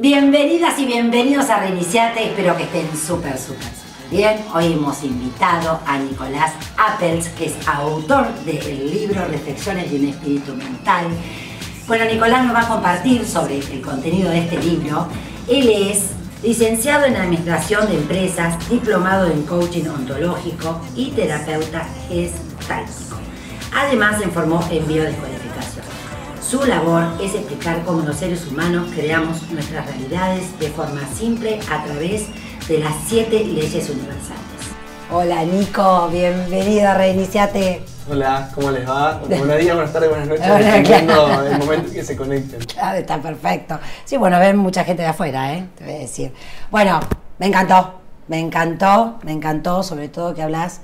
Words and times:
Bienvenidas 0.00 0.78
y 0.78 0.86
bienvenidos 0.86 1.50
a 1.50 1.58
Reiniciate, 1.58 2.28
espero 2.28 2.56
que 2.56 2.62
estén 2.62 2.86
súper, 2.96 3.36
súper, 3.36 3.64
súper 3.64 4.08
bien. 4.10 4.44
Hoy 4.54 4.74
hemos 4.74 5.02
invitado 5.02 5.80
a 5.84 5.98
Nicolás 5.98 6.52
Appels, 6.76 7.26
que 7.30 7.46
es 7.46 7.54
autor 7.66 8.32
del 8.44 8.92
libro 8.92 9.24
Reflexiones 9.24 9.90
de 9.90 9.98
un 9.98 10.04
espíritu 10.06 10.54
mental. 10.54 11.06
Bueno, 11.88 12.04
Nicolás 12.04 12.44
nos 12.44 12.54
va 12.54 12.60
a 12.60 12.68
compartir 12.68 13.26
sobre 13.26 13.58
el 13.58 13.80
contenido 13.80 14.30
de 14.30 14.38
este 14.38 14.62
libro. 14.62 15.08
Él 15.48 15.68
es 15.68 16.10
licenciado 16.44 17.06
en 17.06 17.16
Administración 17.16 17.88
de 17.88 17.96
Empresas, 17.96 18.56
diplomado 18.70 19.26
en 19.28 19.42
Coaching 19.42 19.88
Ontológico 19.88 20.80
y 20.94 21.10
terapeuta 21.10 21.84
gestáltico. 22.08 23.16
Además, 23.74 24.20
se 24.20 24.28
formó 24.28 24.64
en 24.70 24.86
biodescodificación. 24.86 25.37
Su 26.48 26.64
labor 26.64 27.04
es 27.20 27.34
explicar 27.34 27.84
cómo 27.84 28.00
los 28.00 28.16
seres 28.16 28.46
humanos 28.46 28.88
creamos 28.94 29.50
nuestras 29.50 29.84
realidades 29.84 30.58
de 30.58 30.68
forma 30.68 31.02
simple 31.14 31.60
a 31.70 31.84
través 31.84 32.24
de 32.66 32.78
las 32.78 32.94
siete 33.06 33.44
leyes 33.44 33.90
universales. 33.90 34.40
Hola 35.12 35.44
Nico, 35.44 36.08
bienvenido 36.10 36.88
a 36.88 36.94
Reiniciate. 36.94 37.82
Hola, 38.10 38.50
¿cómo 38.54 38.70
les 38.70 38.88
va? 38.88 39.18
Buenos 39.28 39.58
días, 39.58 39.74
buenas 39.74 39.92
tardes, 39.92 40.08
buenas 40.08 40.26
noches, 40.26 40.46
dependiendo 40.48 41.42
del 41.42 41.58
momento 41.58 41.92
que 41.92 42.02
se 42.02 42.16
conecten. 42.16 42.60
Claro, 42.60 42.98
está 42.98 43.20
perfecto. 43.20 43.78
Sí, 44.06 44.16
bueno, 44.16 44.38
ven 44.38 44.56
mucha 44.56 44.84
gente 44.84 45.02
de 45.02 45.08
afuera, 45.08 45.52
¿eh? 45.52 45.66
Te 45.76 45.84
voy 45.84 45.92
a 45.92 45.98
decir. 45.98 46.32
Bueno, 46.70 46.98
me 47.38 47.48
encantó, 47.48 48.00
me 48.26 48.38
encantó, 48.38 49.18
me 49.22 49.32
encantó, 49.32 49.82
sobre 49.82 50.08
todo 50.08 50.34
que 50.34 50.42
hablas 50.42 50.80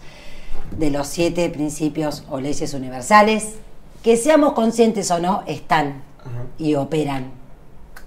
de 0.73 0.91
los 0.91 1.07
siete 1.07 1.49
principios 1.49 2.25
o 2.29 2.39
leyes 2.39 2.75
universales 2.75 3.55
que 4.05 4.19
seamos 4.19 4.53
conscientes 4.53 5.11
o 5.11 5.19
no, 5.19 5.43
están 5.47 6.03
y 6.59 6.75
operan. 6.75 7.33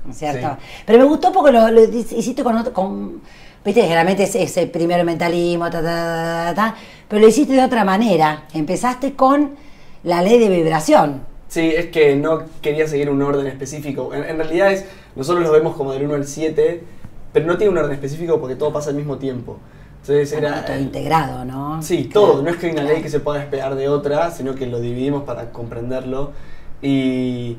¿No 0.05 0.11
es 0.11 0.17
cierto? 0.17 0.55
Pero 0.85 0.99
me 0.99 1.05
gustó 1.05 1.33
porque 1.33 1.51
lo, 1.51 1.83
hiciste 1.83 2.43
con, 2.43 2.63
con 2.65 3.21
viste, 3.65 3.81
generalmente 3.81 4.23
es, 4.23 4.57
el 4.57 4.69
primer 4.69 5.03
mentalismo, 5.03 5.69
ta, 5.71 5.81
ta, 5.81 6.53
ta, 6.55 6.75
pero 7.09 7.19
lo 7.19 7.27
hiciste 7.27 7.53
de 7.53 7.63
otra 7.63 7.83
manera. 7.83 8.45
Empezaste 8.53 9.15
con 9.15 9.55
la 10.03 10.21
ley 10.21 10.37
de 10.37 10.49
vibración. 10.49 11.21
Sí, 11.47 11.73
es 11.75 11.87
que 11.87 12.15
no 12.15 12.43
quería 12.61 12.87
seguir 12.87 13.09
un 13.09 13.21
orden 13.23 13.47
específico. 13.47 14.13
En, 14.13 14.37
realidad 14.37 14.71
es, 14.71 14.85
nosotros 15.15 15.43
lo 15.43 15.51
vemos 15.51 15.75
como 15.75 15.93
del 15.93 16.05
1 16.05 16.13
al 16.13 16.27
7, 16.27 16.83
pero 17.33 17.47
no 17.47 17.57
tiene 17.57 17.71
un 17.71 17.79
orden 17.79 17.93
específico 17.93 18.39
porque 18.39 18.55
todo 18.55 18.71
pasa 18.71 18.91
al 18.91 18.97
mismo 18.97 19.17
tiempo. 19.17 19.57
Entonces 20.09 20.37
era, 20.37 20.63
todo 20.63 20.79
integrado, 20.79 21.43
¿no? 21.43 21.81
Sí, 21.81 22.05
todo. 22.05 22.41
No 22.41 22.49
es 22.49 22.55
que 22.55 22.67
hay 22.67 22.71
una 22.71 22.83
ley 22.83 23.01
que 23.01 23.09
se 23.09 23.19
pueda 23.19 23.39
despegar 23.39 23.75
de 23.75 23.89
otra, 23.89 24.31
sino 24.31 24.55
que 24.55 24.65
lo 24.65 24.79
dividimos 24.79 25.23
para 25.23 25.51
comprenderlo. 25.51 26.31
Y 26.81 27.57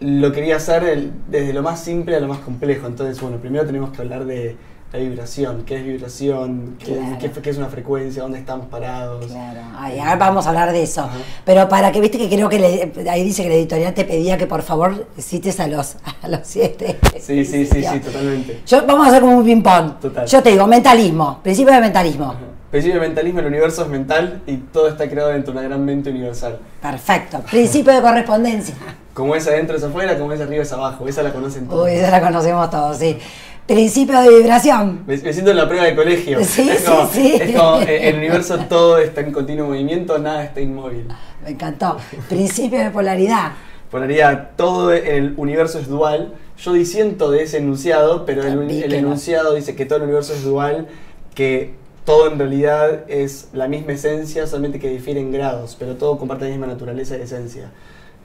lo 0.00 0.32
quería 0.32 0.56
hacer 0.56 1.10
desde 1.28 1.52
lo 1.52 1.62
más 1.62 1.82
simple 1.82 2.16
a 2.16 2.20
lo 2.20 2.28
más 2.28 2.38
complejo. 2.38 2.86
Entonces, 2.86 3.20
bueno, 3.20 3.36
primero 3.36 3.66
tenemos 3.66 3.90
que 3.90 4.00
hablar 4.00 4.24
de 4.24 4.56
la 4.92 4.98
vibración, 4.98 5.62
qué 5.64 5.76
es 5.76 5.84
vibración, 5.84 6.76
qué, 6.78 7.50
es 7.50 7.56
una 7.56 7.68
frecuencia, 7.68 8.22
dónde 8.22 8.38
estamos 8.38 8.66
parados. 8.66 9.24
Claro, 9.24 9.60
ahora 9.74 10.16
vamos 10.16 10.44
a 10.44 10.50
hablar 10.50 10.70
de 10.70 10.82
eso. 10.82 11.08
Pero 11.46 11.66
para 11.68 11.90
que, 11.90 12.00
viste 12.00 12.18
que 12.18 12.28
creo 12.28 12.48
que 12.50 12.92
ahí 13.10 13.24
dice 13.24 13.42
que 13.42 13.48
la 13.48 13.54
editorial 13.54 13.94
te 13.94 14.04
pedía 14.04 14.36
que 14.36 14.46
por 14.46 14.60
favor 14.60 15.06
cites 15.18 15.60
a 15.60 15.66
los, 15.66 15.96
a 16.22 16.28
los 16.28 16.40
siete. 16.42 16.98
Sí, 17.18 17.44
sí, 17.44 17.64
sí, 17.64 17.82
sí, 17.82 18.00
totalmente. 18.00 18.60
Yo, 18.66 18.86
vamos 18.86 19.06
a 19.06 19.10
hacer 19.10 19.22
como 19.22 19.38
un 19.38 19.44
ping-pong. 19.44 19.92
Yo 20.26 20.42
te 20.42 20.50
digo, 20.50 20.66
mentalismo, 20.66 21.40
principio 21.42 21.72
de 21.72 21.80
mentalismo. 21.80 22.34
Principio 22.70 23.00
de 23.00 23.06
mentalismo, 23.06 23.40
el 23.40 23.46
universo 23.46 23.82
es 23.82 23.88
mental 23.88 24.42
y 24.46 24.56
todo 24.56 24.88
está 24.88 25.08
creado 25.08 25.30
dentro 25.30 25.52
de 25.52 25.58
una 25.58 25.68
gran 25.68 25.84
mente 25.84 26.10
universal. 26.10 26.58
Perfecto. 26.82 27.40
Principio 27.50 27.94
de 27.94 28.02
correspondencia. 28.02 28.74
Como 29.14 29.36
es 29.36 29.46
adentro 29.46 29.76
es 29.76 29.84
afuera, 29.84 30.18
como 30.18 30.32
es 30.32 30.40
arriba 30.40 30.62
es 30.62 30.72
abajo. 30.72 31.06
Esa 31.06 31.22
la 31.22 31.32
conocen 31.32 31.66
todos. 31.66 31.84
Uy, 31.84 31.92
esa 31.92 32.10
la 32.10 32.22
conocemos 32.22 32.70
todos, 32.70 32.96
sí. 32.96 33.18
Principio 33.66 34.20
de 34.20 34.28
vibración. 34.28 35.04
Me, 35.06 35.16
siento 35.16 35.52
en 35.52 35.56
la 35.56 35.68
prueba 35.68 35.86
de 35.86 35.94
colegio. 35.94 36.44
Sí, 36.44 36.68
es 36.68 36.82
como, 36.82 37.06
sí, 37.08 37.36
Es 37.40 37.56
como 37.56 37.80
eh, 37.80 38.08
el 38.08 38.16
universo 38.16 38.58
todo 38.68 38.98
está 38.98 39.20
en 39.20 39.32
continuo 39.32 39.68
movimiento, 39.68 40.18
nada 40.18 40.44
está 40.44 40.60
inmóvil. 40.60 41.06
Me 41.44 41.50
encantó. 41.50 41.96
Principio 42.28 42.78
de 42.80 42.90
polaridad. 42.90 43.52
Polaridad, 43.90 44.50
todo 44.56 44.92
el 44.92 45.34
universo 45.36 45.78
es 45.78 45.86
dual. 45.86 46.34
Yo 46.58 46.72
disiento 46.72 47.30
de 47.30 47.42
ese 47.42 47.58
enunciado, 47.58 48.26
pero 48.26 48.42
el, 48.42 48.70
el 48.70 48.92
enunciado 48.94 49.54
dice 49.54 49.76
que 49.76 49.86
todo 49.86 49.98
el 49.98 50.04
universo 50.04 50.32
es 50.32 50.44
dual, 50.44 50.88
que 51.34 51.74
todo 52.04 52.30
en 52.30 52.38
realidad 52.38 53.04
es 53.08 53.48
la 53.52 53.68
misma 53.68 53.92
esencia, 53.92 54.46
solamente 54.46 54.80
que 54.80 54.88
difiere 54.88 55.20
en 55.20 55.30
grados, 55.30 55.76
pero 55.78 55.94
todo 55.96 56.18
comparte 56.18 56.44
la 56.46 56.50
misma 56.50 56.66
naturaleza 56.66 57.16
y 57.16 57.22
esencia. 57.22 57.70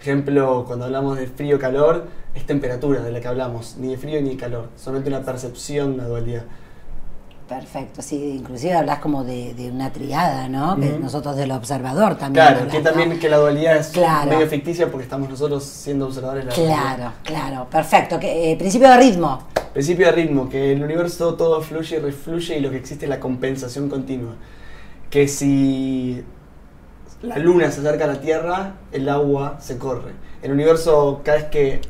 Ejemplo, 0.07 0.63
cuando 0.66 0.85
hablamos 0.85 1.18
de 1.18 1.28
frío-calor, 1.28 2.07
es 2.34 2.45
temperatura 2.45 3.01
de 3.01 3.12
la 3.12 3.19
que 3.19 3.28
hablamos, 3.28 3.75
ni 3.78 3.90
de 3.90 3.97
frío 3.97 4.22
ni 4.22 4.29
de 4.29 4.38
calor, 4.38 4.69
solamente 4.78 5.09
una 5.09 5.22
percepción, 5.22 5.95
una 5.95 6.06
dualidad. 6.06 6.44
Perfecto, 7.50 8.01
sí, 8.01 8.38
inclusive 8.40 8.73
hablas 8.73 9.00
como 9.00 9.25
de, 9.25 9.69
una 9.69 9.91
triada, 9.91 10.47
¿no? 10.47 10.78
Que 10.78 10.97
nosotros 10.97 11.35
del 11.35 11.51
observador 11.51 12.16
también. 12.16 12.45
Claro, 12.45 12.69
que 12.69 12.79
también 12.79 13.19
que 13.19 13.28
la 13.28 13.35
dualidad 13.35 13.75
es 13.75 13.94
medio 14.29 14.47
ficticia 14.47 14.90
porque 14.90 15.03
estamos 15.03 15.29
nosotros 15.29 15.66
siendo 15.66 16.06
observadores 16.06 16.45
de 16.45 16.51
la 16.51 16.56
Claro, 16.56 17.13
claro, 17.24 17.68
perfecto. 17.69 18.18
Que, 18.18 18.53
eh, 18.53 18.56
principio 18.56 18.89
de 18.89 18.95
ritmo. 18.95 19.44
Principio 19.74 20.06
de 20.06 20.13
ritmo, 20.13 20.47
que 20.47 20.72
el 20.72 20.81
universo 20.81 21.34
todo 21.34 21.59
fluye 21.59 21.97
y 21.97 22.00
refluye 22.00 22.59
y 22.59 22.62
lo 22.62 22.69
que 22.69 22.78
existe 22.78 23.07
es 23.07 23.09
la 23.09 23.19
compensación 23.19 23.89
continua. 23.89 24.35
Que 25.09 25.28
si 25.28 26.24
la 27.22 27.38
luna 27.39 27.72
se 27.72 27.81
acerca 27.81 28.05
a 28.05 28.07
la 28.07 28.22
Tierra, 28.22 28.73
el 28.91 29.09
agua 29.09 29.57
se 29.59 29.78
corre. 29.78 30.11
El 30.41 30.51
universo, 30.51 31.22
cada 31.23 31.39
vez 31.39 31.47
que 31.47 31.81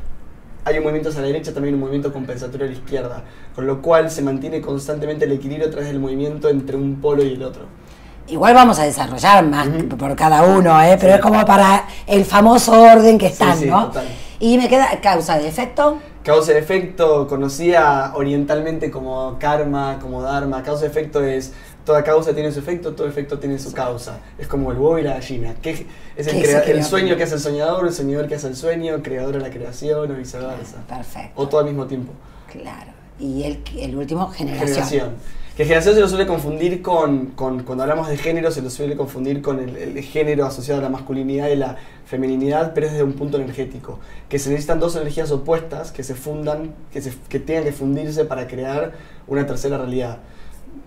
hay 0.64 0.78
un 0.78 0.84
movimiento 0.84 1.10
hacia 1.10 1.20
la 1.20 1.26
derecha, 1.26 1.52
también 1.52 1.74
hay 1.74 1.76
un 1.76 1.80
movimiento 1.80 2.12
compensatorio 2.12 2.66
a 2.66 2.70
la 2.70 2.74
izquierda, 2.74 3.22
con 3.54 3.66
lo 3.66 3.82
cual 3.82 4.10
se 4.10 4.22
mantiene 4.22 4.60
constantemente 4.60 5.26
el 5.26 5.32
equilibrio 5.32 5.68
a 5.68 5.70
través 5.70 5.88
del 5.88 5.98
movimiento 5.98 6.48
entre 6.48 6.76
un 6.76 7.00
polo 7.00 7.22
y 7.22 7.34
el 7.34 7.42
otro. 7.42 7.62
Igual 8.26 8.54
vamos 8.54 8.78
a 8.78 8.84
desarrollar 8.84 9.44
más 9.46 9.68
por 9.98 10.14
cada 10.14 10.42
uno, 10.42 10.82
¿eh? 10.82 10.96
pero 11.00 11.14
es 11.14 11.20
como 11.20 11.44
para 11.46 11.86
el 12.06 12.24
famoso 12.24 12.80
orden 12.80 13.16
que 13.16 13.26
están, 13.26 13.66
¿no? 13.66 13.90
Y 14.38 14.58
me 14.58 14.68
queda 14.68 15.00
causa 15.02 15.38
de 15.38 15.48
efecto. 15.48 15.98
Causa 16.22 16.52
de 16.52 16.58
efecto, 16.58 17.26
conocida 17.26 18.12
orientalmente 18.14 18.90
como 18.90 19.38
karma, 19.38 19.98
como 19.98 20.20
dharma. 20.20 20.62
Causa 20.62 20.82
de 20.82 20.88
efecto 20.88 21.22
es 21.22 21.54
toda 21.88 22.04
causa 22.04 22.34
tiene 22.34 22.52
su 22.52 22.58
efecto, 22.58 22.92
todo 22.92 23.08
efecto 23.08 23.38
tiene 23.38 23.58
su 23.58 23.72
causa. 23.72 24.20
Es 24.38 24.46
como 24.46 24.70
el 24.72 24.76
huevo 24.76 24.98
y 24.98 25.02
la 25.04 25.14
gallina. 25.14 25.54
¿Qué, 25.62 25.86
es 26.18 26.26
el, 26.26 26.84
sueño 26.84 27.16
que 27.16 27.22
hace 27.22 27.36
el 27.36 27.40
soñador, 27.40 27.86
el 27.86 27.94
soñador 27.94 28.28
que 28.28 28.34
hace 28.34 28.46
el 28.46 28.56
sueño, 28.56 28.96
el 28.96 29.02
creador 29.02 29.32
de 29.32 29.40
la 29.40 29.48
creación 29.48 30.10
o 30.10 30.14
viceversa. 30.14 30.84
Perfecto. 30.86 31.32
O 31.40 31.48
todo 31.48 31.60
al 31.60 31.66
mismo 31.66 31.86
tiempo. 31.86 32.12
Claro. 32.52 32.92
Y 33.18 33.42
el, 33.44 33.62
el 33.78 33.96
último, 33.96 34.28
generación. 34.28 34.68
Generación. 34.68 35.14
Que 35.56 35.64
generación 35.64 35.94
se 35.94 36.00
lo 36.02 36.08
suele 36.08 36.26
confundir 36.26 36.82
con, 36.82 37.28
cuando 37.28 37.82
hablamos 37.82 38.10
de 38.10 38.18
género, 38.18 38.50
se 38.50 38.60
lo 38.60 38.68
suele 38.68 38.94
confundir 38.94 39.40
con 39.40 39.58
el, 39.58 40.02
género 40.02 40.44
asociado 40.44 40.80
a 40.80 40.82
la 40.82 40.90
masculinidad 40.90 41.48
y 41.48 41.56
la 41.56 41.76
femeninidad, 42.04 42.74
pero 42.74 42.88
es 42.88 42.92
desde 42.92 43.04
un 43.04 43.14
punto 43.14 43.38
energético. 43.38 43.98
Que 44.28 44.38
se 44.38 44.50
necesitan 44.50 44.78
dos 44.78 44.94
energías 44.94 45.30
opuestas 45.30 45.90
que 45.90 46.02
se 46.02 46.14
fundan, 46.14 46.74
que, 46.92 47.00
se, 47.00 47.14
que 47.30 47.40
tengan 47.40 47.64
que 47.64 47.72
fundirse 47.72 48.26
para 48.26 48.46
crear 48.46 48.92
una 49.26 49.46
tercera 49.46 49.78
realidad. 49.78 50.18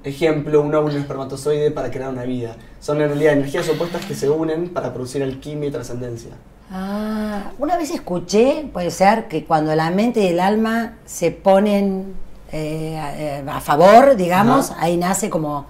Ejemplo, 0.04 0.62
un 0.62 0.74
óvulo 0.74 0.98
espermatozoide 0.98 1.70
para 1.70 1.92
crear 1.92 2.10
una 2.10 2.24
vida. 2.24 2.56
Son 2.80 3.00
en 3.02 3.10
realidad 3.10 3.34
energías 3.34 3.70
opuestas 3.70 4.06
que 4.06 4.16
se 4.16 4.30
unen 4.30 4.70
para 4.70 4.94
producir 4.94 5.22
alquimia 5.22 5.70
y 5.70 5.72
trascendencia. 5.72 6.32
Ah, 6.72 7.52
una 7.60 7.78
vez 7.78 7.92
escuché, 7.92 8.68
puede 8.72 8.92
ser, 8.92 9.28
que 9.28 9.44
cuando 9.46 9.76
la 9.76 9.92
mente 9.92 10.22
y 10.22 10.28
el 10.28 10.40
alma 10.40 10.98
se 11.06 11.30
ponen 11.32 12.14
eh, 12.52 12.98
eh, 12.98 13.44
a, 13.48 13.62
favor, 13.62 14.16
digamos, 14.16 14.72
ahí 14.78 14.98
nace 14.98 15.30
como 15.30 15.66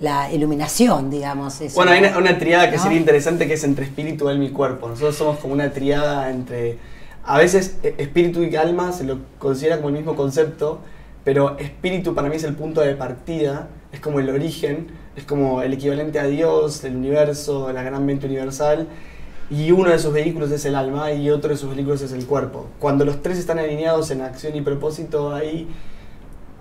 la 0.00 0.30
iluminación, 0.32 1.10
digamos. 1.10 1.60
bueno, 1.74 1.92
hay 1.92 2.00
una, 2.16 2.38
triada 2.38 2.70
que 2.70 2.78
sería 2.78 2.98
interesante 2.98 3.46
que 3.46 3.54
es 3.54 3.64
entre 3.64 3.84
espíritu, 3.84 4.28
alma 4.28 4.44
y 4.44 4.50
cuerpo. 4.50 4.88
Nosotros 4.88 5.16
somos 5.16 5.38
como 5.38 5.54
una 5.54 5.72
triada 5.72 6.30
entre... 6.30 6.78
A 7.24 7.38
veces 7.38 7.76
e, 7.82 7.94
espíritu 7.98 8.42
y 8.42 8.54
alma 8.56 8.92
se 8.92 9.04
lo 9.04 9.18
considera 9.38 9.76
como 9.76 9.88
el 9.88 9.94
mismo 9.94 10.14
concepto, 10.14 10.80
pero 11.26 11.58
espíritu 11.58 12.14
para 12.14 12.28
mí 12.28 12.36
es 12.36 12.44
el 12.44 12.54
punto 12.54 12.82
de 12.82 12.94
partida, 12.94 13.68
es 13.90 13.98
como 13.98 14.20
el 14.20 14.30
origen, 14.30 14.86
es 15.16 15.24
como 15.24 15.60
el 15.60 15.72
equivalente 15.72 16.20
a 16.20 16.24
Dios, 16.24 16.84
el 16.84 16.94
universo, 16.94 17.72
la 17.72 17.82
gran 17.82 18.06
mente 18.06 18.26
universal, 18.26 18.86
y 19.50 19.72
uno 19.72 19.90
de 19.90 19.98
sus 19.98 20.12
vehículos 20.12 20.52
es 20.52 20.64
el 20.66 20.76
alma 20.76 21.10
y 21.10 21.28
otro 21.30 21.50
de 21.50 21.56
sus 21.56 21.74
vehículos 21.74 22.00
es 22.02 22.12
el 22.12 22.26
cuerpo. 22.26 22.68
Cuando 22.78 23.04
los 23.04 23.22
tres 23.22 23.38
están 23.38 23.58
alineados 23.58 24.12
en 24.12 24.20
acción 24.20 24.54
y 24.54 24.60
propósito, 24.60 25.34
ahí 25.34 25.66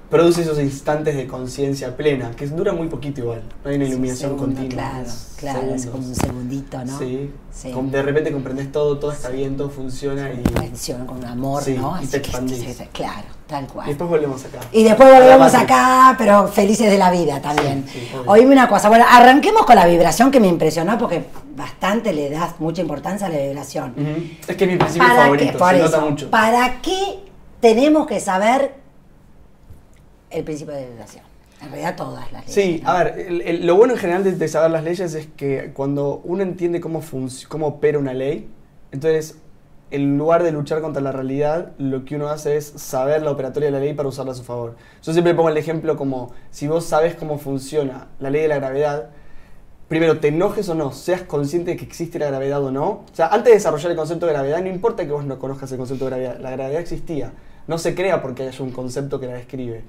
produce 0.10 0.42
esos 0.42 0.60
instantes 0.60 1.16
de 1.16 1.28
conciencia 1.28 1.96
plena, 1.96 2.32
que 2.32 2.48
dura 2.48 2.74
muy 2.74 2.88
poquito 2.88 3.22
igual, 3.22 3.44
no 3.64 3.70
hay 3.70 3.76
una 3.76 3.86
iluminación 3.86 4.36
continua. 4.36 4.70
Claro, 4.70 5.10
claro, 5.38 5.76
es 5.76 5.86
como 5.86 6.08
un 6.08 6.16
segundito, 6.16 6.84
¿no? 6.84 6.98
Sí, 6.98 7.30
de 7.64 8.02
repente 8.02 8.32
comprendes 8.32 8.72
todo, 8.72 8.98
todo 8.98 9.12
está 9.12 9.30
bien, 9.30 9.58
todo 9.58 9.70
funciona 9.70 10.32
y... 10.34 10.42
Funciona 10.70 11.06
con 11.06 11.24
amor, 11.24 11.62
¿no? 11.70 12.02
y 12.02 12.08
te 12.08 12.18
expandís. 12.18 12.82
claro, 12.92 13.28
tal 13.47 13.68
cual. 13.68 13.88
Y 13.88 13.89
después 13.89 14.09
volvemos 14.09 14.44
acá. 14.45 14.59
Y 14.71 14.83
después 14.83 15.13
volvemos 15.13 15.53
acá, 15.53 16.15
pero 16.18 16.47
felices 16.47 16.89
de 16.89 16.97
la 16.97 17.12
vida 17.12 17.42
también. 17.42 17.86
Oíme 18.25 18.51
una 18.51 18.68
cosa, 18.68 18.89
bueno, 18.89 19.06
arranquemos 19.09 19.65
con 19.65 19.75
la 19.75 19.86
vibración 19.86 20.31
que 20.31 20.39
me 20.39 20.47
impresionó 20.47 20.97
porque 20.97 21.25
bastante 21.56 22.13
le 22.13 22.30
das 22.30 22.59
mucha 22.59 22.81
importancia 22.81 23.27
a 23.27 23.30
la 23.30 23.38
vibración. 23.38 23.94
Es 24.47 24.56
que 24.56 24.63
es 24.63 24.69
mi 24.69 24.77
principio 24.77 25.07
favorito, 25.07 25.69
se 25.69 25.77
nota 25.80 26.00
mucho. 26.00 26.30
¿Para 26.30 26.81
qué 26.81 27.19
tenemos 27.59 28.06
que 28.06 28.19
saber 28.19 28.74
el 30.30 30.44
principio 30.44 30.74
de 30.74 30.88
vibración. 30.88 31.24
En 31.62 31.69
realidad 31.69 31.95
todas 31.95 32.31
las 32.31 32.45
leyes. 32.45 32.53
Sí, 32.53 32.81
a 32.86 33.03
ver, 33.03 33.62
lo 33.63 33.75
bueno 33.75 33.94
en 33.94 34.00
general 34.00 34.38
de, 34.38 34.47
saber 34.47 34.71
las 34.71 34.83
leyes 34.83 35.13
es 35.15 35.27
que 35.36 35.71
cuando 35.74 36.21
uno 36.24 36.44
entiende 36.44 36.80
cómo, 36.81 37.01
cómo 37.47 37.68
opera 37.68 37.97
una 37.97 38.13
ley, 38.13 38.50
entonces 38.92 39.38
en 39.92 40.18
lugar 40.18 40.44
de 40.44 40.52
luchar 40.52 40.82
contra 40.82 41.02
la 41.02 41.12
realidad, 41.12 41.72
lo 41.78 42.06
que 42.06 42.16
uno 42.16 42.30
hace 42.30 42.58
es 42.58 42.66
saber 42.66 43.22
la 43.22 43.32
operatoria 43.32 43.68
de 43.68 43.72
la 43.72 43.80
ley 43.80 43.94
para 43.94 44.10
usarla 44.10 44.32
a 44.32 44.36
su 44.36 44.44
favor. 44.44 44.76
Yo 45.02 45.14
siempre 45.14 45.34
pongo 45.36 45.50
el 45.50 45.58
ejemplo 45.58 45.96
como 45.96 46.32
si 46.50 46.68
vos 46.68 46.86
sabes 46.86 47.16
cómo 47.16 47.38
funciona 47.38 48.08
la 48.20 48.30
ley 48.30 48.42
de 48.42 48.48
la 48.48 48.56
gravedad, 48.56 49.10
primero 49.88 50.20
te 50.20 50.30
enojes 50.30 50.68
o 50.70 50.76
no, 50.76 50.92
seas 50.92 51.22
consciente 51.22 51.72
de 51.72 51.78
que 51.78 51.86
existe 51.86 52.20
la 52.20 52.28
gravedad 52.28 52.64
o 52.64 52.72
no. 52.72 52.88
O 52.90 53.06
sea, 53.14 53.28
antes 53.28 53.46
de 53.46 53.54
desarrollar 53.54 53.92
el 53.92 53.98
concepto 53.98 54.26
de 54.26 54.34
gravedad, 54.34 54.62
no 54.62 54.70
importa 54.70 55.06
que 55.06 55.12
vos 55.12 55.26
no 55.26 55.38
conozcas 55.40 55.72
el 55.72 55.78
concepto 55.78 56.06
de 56.06 56.12
gravedad, 56.12 56.40
la 56.40 56.52
gravedad 56.52 56.81
existía. 56.81 57.34
No 57.68 57.78
se 57.78 57.96
crea 57.96 58.22
porque 58.22 58.44
haya 58.44 58.64
un 58.64 58.72
concepto 58.72 59.20
que 59.20 59.28
la 59.28 59.34
describe. 59.34 59.84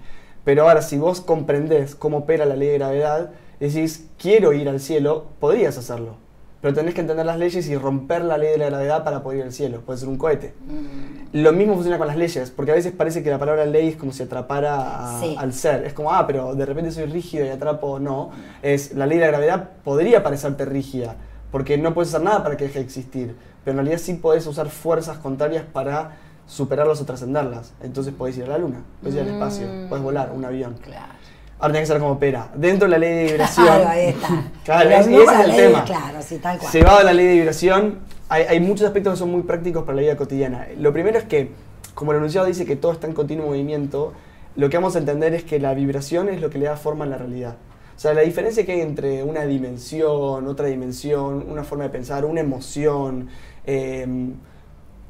Pero 0.44 0.62
ahora, 0.62 0.82
si 0.82 0.96
vos 0.99 1.20
comprendés 1.20 1.94
cómo 1.94 2.19
opera 2.19 2.46
la 2.46 2.56
ley 2.56 2.69
de 2.69 2.78
gravedad, 2.78 3.31
decís, 3.58 4.08
quiero 4.19 4.52
ir 4.52 4.69
al 4.69 4.81
cielo, 4.81 5.26
podrías 5.40 5.76
hacerlo. 5.76 6.25
Pero 6.66 6.74
tenés 6.74 6.94
que 6.94 7.00
entender 7.00 7.24
las 7.24 7.38
leyes 7.38 7.68
y 7.68 7.76
romper 7.76 8.24
la 8.24 8.36
ley 8.36 8.50
de 8.50 8.58
la 8.58 8.66
gravedad 8.66 9.04
para 9.04 9.22
poder 9.22 9.38
ir 9.38 9.44
al 9.44 9.52
cielo. 9.52 9.82
Puede 9.82 10.00
ser 10.00 10.08
un 10.08 10.18
cohete. 10.18 10.52
Mm. 10.66 11.38
Lo 11.40 11.52
mismo 11.52 11.74
funciona 11.74 11.96
con 11.96 12.08
las 12.08 12.16
leyes, 12.16 12.50
porque 12.50 12.72
a 12.72 12.74
veces 12.74 12.92
parece 12.92 13.22
que 13.22 13.30
la 13.30 13.38
palabra 13.38 13.64
ley 13.66 13.90
es 13.90 13.96
como 13.96 14.10
si 14.10 14.24
atrapara 14.24 15.20
al 15.20 15.52
ser. 15.52 15.84
Es 15.84 15.92
como, 15.92 16.12
ah, 16.12 16.26
pero 16.26 16.56
de 16.56 16.66
repente 16.66 16.90
soy 16.90 17.06
rígido 17.06 17.46
y 17.46 17.50
atrapo. 17.50 18.00
No. 18.00 18.32
Es, 18.62 18.94
la 18.94 19.06
ley 19.06 19.18
de 19.18 19.26
la 19.26 19.30
gravedad 19.30 19.70
podría 19.84 20.24
parecerte 20.24 20.64
rígida, 20.64 21.14
porque 21.52 21.78
no 21.78 21.94
puedes 21.94 22.12
hacer 22.12 22.22
nada 22.22 22.42
para 22.42 22.56
que 22.56 22.64
deje 22.64 22.80
de 22.80 22.84
existir. 22.84 23.36
Pero 23.64 23.78
en 23.78 23.86
realidad 23.86 24.02
sí 24.02 24.14
podés 24.14 24.44
usar 24.48 24.68
fuerzas 24.68 25.18
contrarias 25.18 25.62
para 25.72 26.16
superarlas 26.48 27.00
o 27.00 27.04
trascenderlas. 27.04 27.74
Entonces 27.80 28.12
podés 28.12 28.38
ir 28.38 28.42
a 28.42 28.48
la 28.48 28.58
luna, 28.58 28.82
podés 29.00 29.14
ir 29.14 29.20
al 29.20 29.28
espacio, 29.28 29.68
mm. 29.68 29.88
podés 29.88 30.02
volar 30.02 30.32
un 30.34 30.44
avión. 30.44 30.74
Claro. 30.82 31.25
Ahora 31.58 31.72
tiene 31.72 31.82
que 31.82 31.86
ser 31.86 31.98
como 31.98 32.12
opera. 32.12 32.50
Dentro 32.54 32.86
de 32.86 32.92
la 32.92 32.98
ley 32.98 33.14
de 33.14 33.24
vibración. 33.32 33.66
Claro, 33.66 33.88
ahí 33.88 34.08
está. 34.08 34.44
Claro, 34.64 34.90
ese 34.90 35.22
es 35.22 35.30
el 35.30 35.56
tema. 35.56 35.84
Claro, 35.84 36.22
sí, 36.22 36.38
tal 36.38 36.58
cual. 36.58 36.72
Llevado 36.72 36.98
a 36.98 37.04
la 37.04 37.12
ley 37.12 37.26
de 37.26 37.34
vibración, 37.34 38.00
hay, 38.28 38.42
hay, 38.44 38.60
muchos 38.60 38.86
aspectos 38.86 39.14
que 39.14 39.18
son 39.18 39.30
muy 39.30 39.42
prácticos 39.42 39.84
para 39.84 39.96
la 39.96 40.02
vida 40.02 40.16
cotidiana. 40.16 40.66
Lo 40.78 40.92
primero 40.92 41.16
es 41.16 41.24
que, 41.24 41.52
como 41.94 42.12
el 42.12 42.18
enunciado 42.18 42.46
dice 42.46 42.66
que 42.66 42.76
todo 42.76 42.92
está 42.92 43.06
en 43.06 43.14
continuo 43.14 43.46
movimiento, 43.46 44.12
lo 44.56 44.68
que 44.68 44.76
vamos 44.76 44.96
a 44.96 44.98
entender 44.98 45.34
es 45.34 45.44
que 45.44 45.58
la 45.60 45.72
vibración 45.72 46.28
es 46.28 46.40
lo 46.40 46.50
que 46.50 46.58
le 46.58 46.66
da 46.66 46.76
forma 46.76 47.04
a 47.04 47.08
la 47.08 47.16
realidad. 47.16 47.56
O 47.96 47.98
sea, 47.98 48.12
la 48.12 48.20
diferencia 48.22 48.66
que 48.66 48.72
hay 48.72 48.80
entre 48.80 49.22
una 49.22 49.44
dimensión, 49.46 50.46
otra 50.48 50.66
dimensión, 50.66 51.46
una 51.48 51.64
forma 51.64 51.84
de 51.84 51.90
pensar, 51.90 52.26
una 52.26 52.40
emoción, 52.40 53.28
eh, 53.64 54.06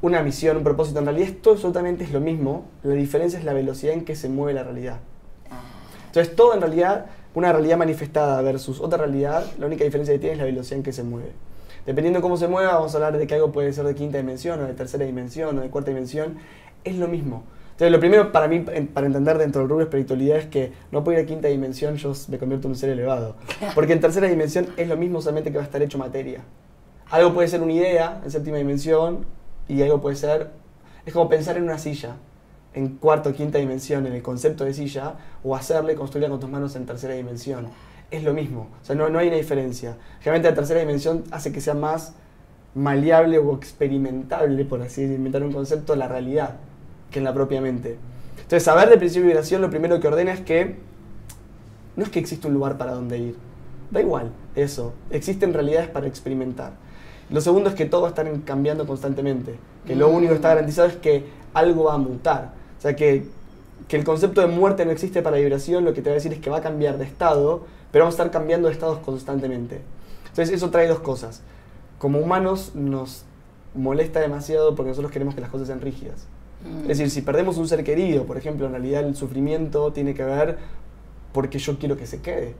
una 0.01 0.21
misión, 0.21 0.57
un 0.57 0.63
propósito. 0.63 0.99
En 0.99 1.05
realidad 1.05 1.29
esto 1.29 1.51
absolutamente 1.51 2.03
es 2.03 2.11
lo 2.11 2.21
mismo. 2.21 2.65
La 2.83 2.93
diferencia 2.93 3.37
es 3.37 3.43
la 3.43 3.53
velocidad 3.53 3.93
en 3.93 4.05
que 4.05 4.15
se 4.15 4.29
mueve 4.29 4.53
la 4.53 4.63
realidad. 4.63 4.99
Entonces 6.07 6.35
todo 6.35 6.53
en 6.53 6.61
realidad, 6.61 7.05
una 7.35 7.53
realidad 7.53 7.77
manifestada 7.77 8.41
versus 8.41 8.81
otra 8.81 8.97
realidad, 8.97 9.45
la 9.59 9.67
única 9.67 9.83
diferencia 9.83 10.13
que 10.13 10.19
tiene 10.19 10.33
es 10.33 10.39
la 10.39 10.45
velocidad 10.45 10.77
en 10.77 10.83
que 10.83 10.91
se 10.91 11.03
mueve. 11.03 11.31
Dependiendo 11.85 12.19
de 12.19 12.21
cómo 12.21 12.35
se 12.35 12.49
mueva, 12.49 12.73
vamos 12.73 12.93
a 12.93 12.97
hablar 12.97 13.17
de 13.17 13.25
que 13.25 13.35
algo 13.35 13.53
puede 13.53 13.71
ser 13.71 13.85
de 13.85 13.95
quinta 13.95 14.17
dimensión, 14.17 14.59
o 14.59 14.65
de 14.65 14.73
tercera 14.73 15.05
dimensión, 15.05 15.57
o 15.57 15.61
de 15.61 15.69
cuarta 15.69 15.89
dimensión. 15.89 16.35
Es 16.83 16.97
lo 16.97 17.07
mismo. 17.07 17.43
Entonces, 17.71 17.91
lo 17.93 17.99
primero 17.99 18.31
para 18.33 18.49
mí, 18.49 18.59
para 18.93 19.07
entender 19.07 19.37
dentro 19.37 19.61
del 19.61 19.69
rubro 19.69 19.85
de 19.85 19.89
espiritualidad, 19.89 20.37
es 20.37 20.47
que 20.47 20.73
no 20.91 21.03
puedo 21.03 21.17
ir 21.17 21.23
a 21.23 21.27
quinta 21.27 21.47
dimensión, 21.47 21.95
yo 21.95 22.11
me 22.27 22.39
convierto 22.39 22.67
en 22.67 22.71
un 22.71 22.75
ser 22.75 22.89
elevado. 22.89 23.35
Porque 23.75 23.93
en 23.93 24.01
tercera 24.01 24.27
dimensión 24.27 24.67
es 24.75 24.89
lo 24.89 24.97
mismo, 24.97 25.21
solamente 25.21 25.51
que 25.51 25.57
va 25.57 25.63
a 25.63 25.65
estar 25.65 25.81
hecho 25.81 25.97
materia. 25.97 26.41
Algo 27.09 27.33
puede 27.33 27.47
ser 27.47 27.61
una 27.61 27.71
idea 27.71 28.19
en 28.21 28.31
séptima 28.31 28.57
dimensión, 28.57 29.25
y 29.69 29.81
algo 29.81 30.01
puede 30.01 30.17
ser, 30.17 30.49
es 31.05 31.13
como 31.13 31.29
pensar 31.29 31.55
en 31.55 31.63
una 31.63 31.77
silla, 31.77 32.15
en 32.77 32.97
cuarta 32.97 33.29
o 33.29 33.33
quinta 33.33 33.57
dimensión, 33.57 34.05
en 34.05 34.13
el 34.13 34.21
concepto 34.21 34.63
de 34.63 34.73
silla, 34.73 35.15
o 35.43 35.55
hacerle, 35.55 35.95
construirla 35.95 36.29
con 36.29 36.39
tus 36.39 36.49
manos 36.49 36.75
en 36.75 36.85
tercera 36.85 37.13
dimensión. 37.13 37.67
Es 38.11 38.23
lo 38.23 38.33
mismo, 38.33 38.69
o 38.81 38.85
sea, 38.85 38.95
no, 38.95 39.09
no 39.09 39.19
hay 39.19 39.27
una 39.27 39.37
diferencia. 39.37 39.97
Generalmente 40.19 40.49
la 40.49 40.55
tercera 40.55 40.79
dimensión 40.79 41.23
hace 41.31 41.51
que 41.51 41.59
sea 41.59 41.73
más 41.73 42.13
maleable 42.75 43.39
o 43.39 43.55
experimentable, 43.55 44.63
por 44.63 44.81
así 44.81 45.03
inventar 45.03 45.43
un 45.43 45.51
concepto, 45.51 45.95
la 45.95 46.07
realidad, 46.07 46.57
que 47.11 47.19
en 47.19 47.25
la 47.25 47.33
propia 47.33 47.59
mente. 47.59 47.97
Entonces, 48.35 48.63
saber 48.63 48.89
de 48.89 48.97
principio 48.97 49.23
de 49.23 49.29
vibración, 49.29 49.61
lo 49.61 49.69
primero 49.69 49.99
que 49.99 50.07
ordena 50.07 50.31
es 50.31 50.41
que 50.41 50.77
no 51.95 52.03
es 52.03 52.09
que 52.09 52.19
existe 52.19 52.47
un 52.47 52.53
lugar 52.53 52.77
para 52.77 52.93
donde 52.93 53.17
ir. 53.17 53.35
Da 53.89 53.99
igual, 54.01 54.31
eso. 54.55 54.93
Existen 55.09 55.53
realidades 55.53 55.89
para 55.89 56.07
experimentar. 56.07 56.73
Lo 57.29 57.41
segundo 57.41 57.69
es 57.69 57.75
que 57.75 57.85
todo 57.85 58.07
está 58.07 58.23
cambiando 58.45 58.85
constantemente, 58.85 59.55
que 59.85 59.95
lo 59.95 60.07
único 60.09 60.29
que 60.29 60.35
está 60.35 60.49
garantizado 60.49 60.87
es 60.87 60.95
que 60.95 61.25
algo 61.53 61.85
va 61.85 61.95
a 61.95 61.97
mutar. 61.97 62.53
O 62.77 62.81
sea, 62.81 62.95
que, 62.95 63.25
que 63.87 63.97
el 63.97 64.03
concepto 64.03 64.41
de 64.41 64.47
muerte 64.47 64.85
no 64.85 64.91
existe 64.91 65.21
para 65.21 65.37
la 65.37 65.41
vibración, 65.41 65.85
lo 65.85 65.93
que 65.93 66.01
te 66.01 66.09
va 66.09 66.13
a 66.13 66.15
decir 66.15 66.33
es 66.33 66.39
que 66.39 66.49
va 66.49 66.57
a 66.57 66.61
cambiar 66.61 66.97
de 66.97 67.05
estado, 67.05 67.65
pero 67.91 68.05
vamos 68.05 68.19
a 68.19 68.23
estar 68.23 68.31
cambiando 68.31 68.67
de 68.67 68.73
estados 68.73 68.99
constantemente. 68.99 69.81
Entonces 70.29 70.55
eso 70.55 70.69
trae 70.69 70.87
dos 70.87 70.99
cosas. 70.99 71.41
Como 71.97 72.19
humanos 72.19 72.73
nos 72.75 73.23
molesta 73.73 74.19
demasiado 74.19 74.75
porque 74.75 74.89
nosotros 74.89 75.11
queremos 75.11 75.35
que 75.35 75.41
las 75.41 75.49
cosas 75.49 75.67
sean 75.67 75.81
rígidas. 75.81 76.27
Mm. 76.63 76.81
Es 76.81 76.87
decir, 76.87 77.09
si 77.09 77.21
perdemos 77.21 77.57
un 77.57 77.67
ser 77.67 77.83
querido, 77.83 78.25
por 78.25 78.37
ejemplo, 78.37 78.65
en 78.65 78.73
realidad 78.73 79.05
el 79.05 79.15
sufrimiento 79.15 79.91
tiene 79.93 80.13
que 80.13 80.23
ver 80.23 80.57
porque 81.33 81.59
yo 81.59 81.77
quiero 81.77 81.97
que 81.97 82.07
se 82.07 82.21
quede, 82.21 82.55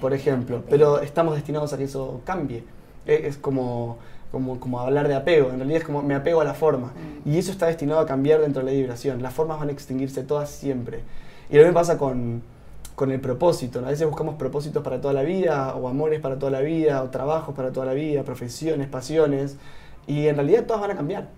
por 0.00 0.14
ejemplo, 0.14 0.62
pero 0.68 1.00
estamos 1.00 1.34
destinados 1.34 1.72
a 1.72 1.78
que 1.78 1.84
eso 1.84 2.20
cambie. 2.24 2.64
Eh, 3.06 3.22
es 3.24 3.36
como, 3.36 3.98
como, 4.32 4.58
como, 4.58 4.80
hablar 4.80 5.06
de 5.06 5.14
apego, 5.14 5.50
en 5.50 5.58
realidad 5.58 5.82
es 5.82 5.86
como 5.86 6.02
me 6.02 6.14
apego 6.14 6.40
a 6.40 6.44
la 6.44 6.54
forma. 6.54 6.88
Mm. 7.24 7.30
Y 7.30 7.38
eso 7.38 7.52
está 7.52 7.66
destinado 7.66 8.00
a 8.00 8.06
cambiar 8.06 8.40
dentro 8.40 8.64
de 8.64 8.72
la 8.72 8.76
vibración. 8.76 9.22
Las 9.22 9.34
formas 9.34 9.60
van 9.60 9.68
a 9.68 9.72
extinguirse 9.72 10.24
todas 10.24 10.50
siempre. 10.50 11.00
Y 11.50 11.56
lo 11.56 11.62
mismo 11.62 11.74
pasa 11.74 11.98
con, 11.98 12.42
con 12.94 13.10
el 13.10 13.20
propósito. 13.20 13.78
A 13.80 13.90
veces 13.90 14.06
buscamos 14.06 14.36
propósitos 14.36 14.82
para 14.82 15.00
toda 15.00 15.14
la 15.14 15.22
vida, 15.22 15.74
o 15.76 15.86
amores 15.86 16.20
para 16.20 16.38
toda 16.38 16.50
la 16.50 16.60
vida, 16.60 17.02
o 17.02 17.10
trabajos 17.10 17.54
para 17.54 17.70
toda 17.70 17.86
la 17.86 17.92
vida, 17.92 18.22
profesiones, 18.22 18.88
pasiones. 18.88 19.56
Y 20.06 20.26
en 20.26 20.36
realidad 20.36 20.64
todas 20.64 20.80
van 20.80 20.92
a 20.92 20.96
cambiar. 20.96 21.28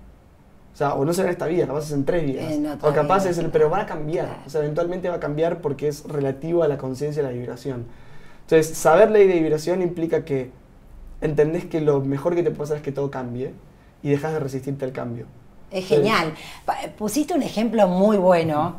O 0.72 0.76
sea, 0.76 0.94
o 0.94 1.04
no 1.04 1.12
será 1.12 1.28
en 1.28 1.32
esta 1.32 1.46
vida, 1.46 1.66
capaz 1.68 1.84
es 1.84 1.92
en 1.92 2.04
tres 2.04 2.24
vidas. 2.24 2.78
O 2.82 2.92
capaz 2.92 3.26
es 3.26 3.38
el, 3.38 3.50
pero 3.50 3.70
va 3.70 3.82
a 3.82 3.86
cambiar. 3.86 4.42
O 4.44 4.50
sea, 4.50 4.60
eventualmente 4.60 5.08
va 5.08 5.16
a 5.16 5.20
cambiar 5.20 5.60
porque 5.60 5.86
es 5.86 6.04
relativo 6.04 6.64
a 6.64 6.68
la 6.68 6.78
conciencia 6.78 7.22
de 7.22 7.28
la 7.28 7.34
vibración. 7.34 7.86
Entonces, 8.40 8.76
saber 8.76 9.10
ley 9.10 9.28
de 9.28 9.34
vibración 9.34 9.82
implica 9.82 10.24
que 10.24 10.50
entendés 11.20 11.64
que 11.64 11.80
lo 11.80 12.00
mejor 12.00 12.34
que 12.34 12.42
te 12.42 12.50
puede 12.50 12.64
hacer 12.64 12.76
es 12.78 12.82
que 12.82 12.92
todo 12.92 13.10
cambie 13.10 13.52
y 14.02 14.10
dejas 14.10 14.32
de 14.32 14.40
resistirte 14.40 14.84
al 14.84 14.92
cambio. 14.92 15.26
Es 15.70 15.86
genial. 15.86 16.34
Pusiste 16.96 17.34
un 17.34 17.42
ejemplo 17.42 17.88
muy 17.88 18.16
bueno 18.16 18.76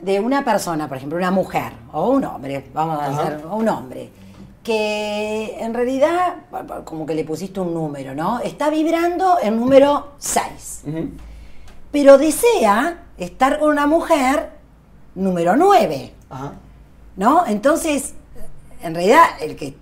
de 0.00 0.20
una 0.20 0.44
persona, 0.44 0.88
por 0.88 0.98
ejemplo, 0.98 1.16
una 1.16 1.30
mujer 1.30 1.72
o 1.92 2.10
un 2.10 2.24
hombre, 2.24 2.66
vamos 2.74 3.00
a 3.00 3.08
decir, 3.08 3.46
un 3.46 3.68
hombre, 3.68 4.10
que 4.62 5.56
en 5.58 5.72
realidad, 5.72 6.34
como 6.84 7.06
que 7.06 7.14
le 7.14 7.24
pusiste 7.24 7.60
un 7.60 7.72
número, 7.72 8.14
¿no? 8.14 8.40
Está 8.40 8.68
vibrando 8.68 9.38
el 9.38 9.56
número 9.56 10.08
6, 10.18 10.84
pero 11.90 12.18
desea 12.18 13.04
estar 13.16 13.58
con 13.58 13.70
una 13.70 13.86
mujer 13.86 14.50
número 15.14 15.56
9, 15.56 16.12
¿no? 17.16 17.46
Entonces, 17.46 18.12
en 18.82 18.94
realidad, 18.94 19.24
el 19.40 19.56
que 19.56 19.76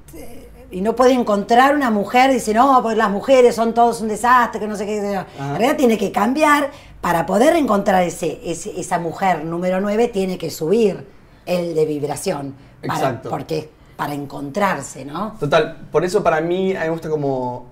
y 0.75 0.81
no 0.81 0.97
puede 0.97 1.13
encontrar 1.13 1.77
una 1.77 1.91
mujer, 1.91 2.33
dice, 2.33 2.53
no, 2.53 2.83
pues 2.83 2.97
las 2.97 3.09
mujeres 3.09 3.55
son 3.55 3.75
todos 3.75 4.01
un 4.01 4.09
desastre, 4.09 4.61
que 4.61 4.67
no 4.67 4.75
sé 4.75 4.87
qué. 4.87 4.99
En 4.99 5.25
realidad 5.39 5.77
tiene 5.77 5.97
que 5.97 6.11
cambiar 6.11 6.71
para 7.01 7.27
poder 7.27 7.55
encontrar 7.55 8.03
ese, 8.03 8.41
esa 8.45 8.99
mujer 8.99 9.45
número 9.45 9.81
9, 9.81 10.09
tiene 10.09 10.37
que 10.37 10.51
subir 10.51 11.07
el 11.47 11.77
de 11.77 11.87
vibración. 11.87 12.57
Exacto. 12.83 13.31
Porque 13.31 13.71
para 13.97 14.15
encontrarse, 14.15 15.05
¿no? 15.05 15.37
Total, 15.39 15.87
por 15.93 16.05
eso 16.05 16.25
para 16.25 16.41
mí 16.41 16.75
a 16.75 16.81
mí 16.81 16.87
me 16.87 16.91
gusta 16.91 17.09
como 17.09 17.67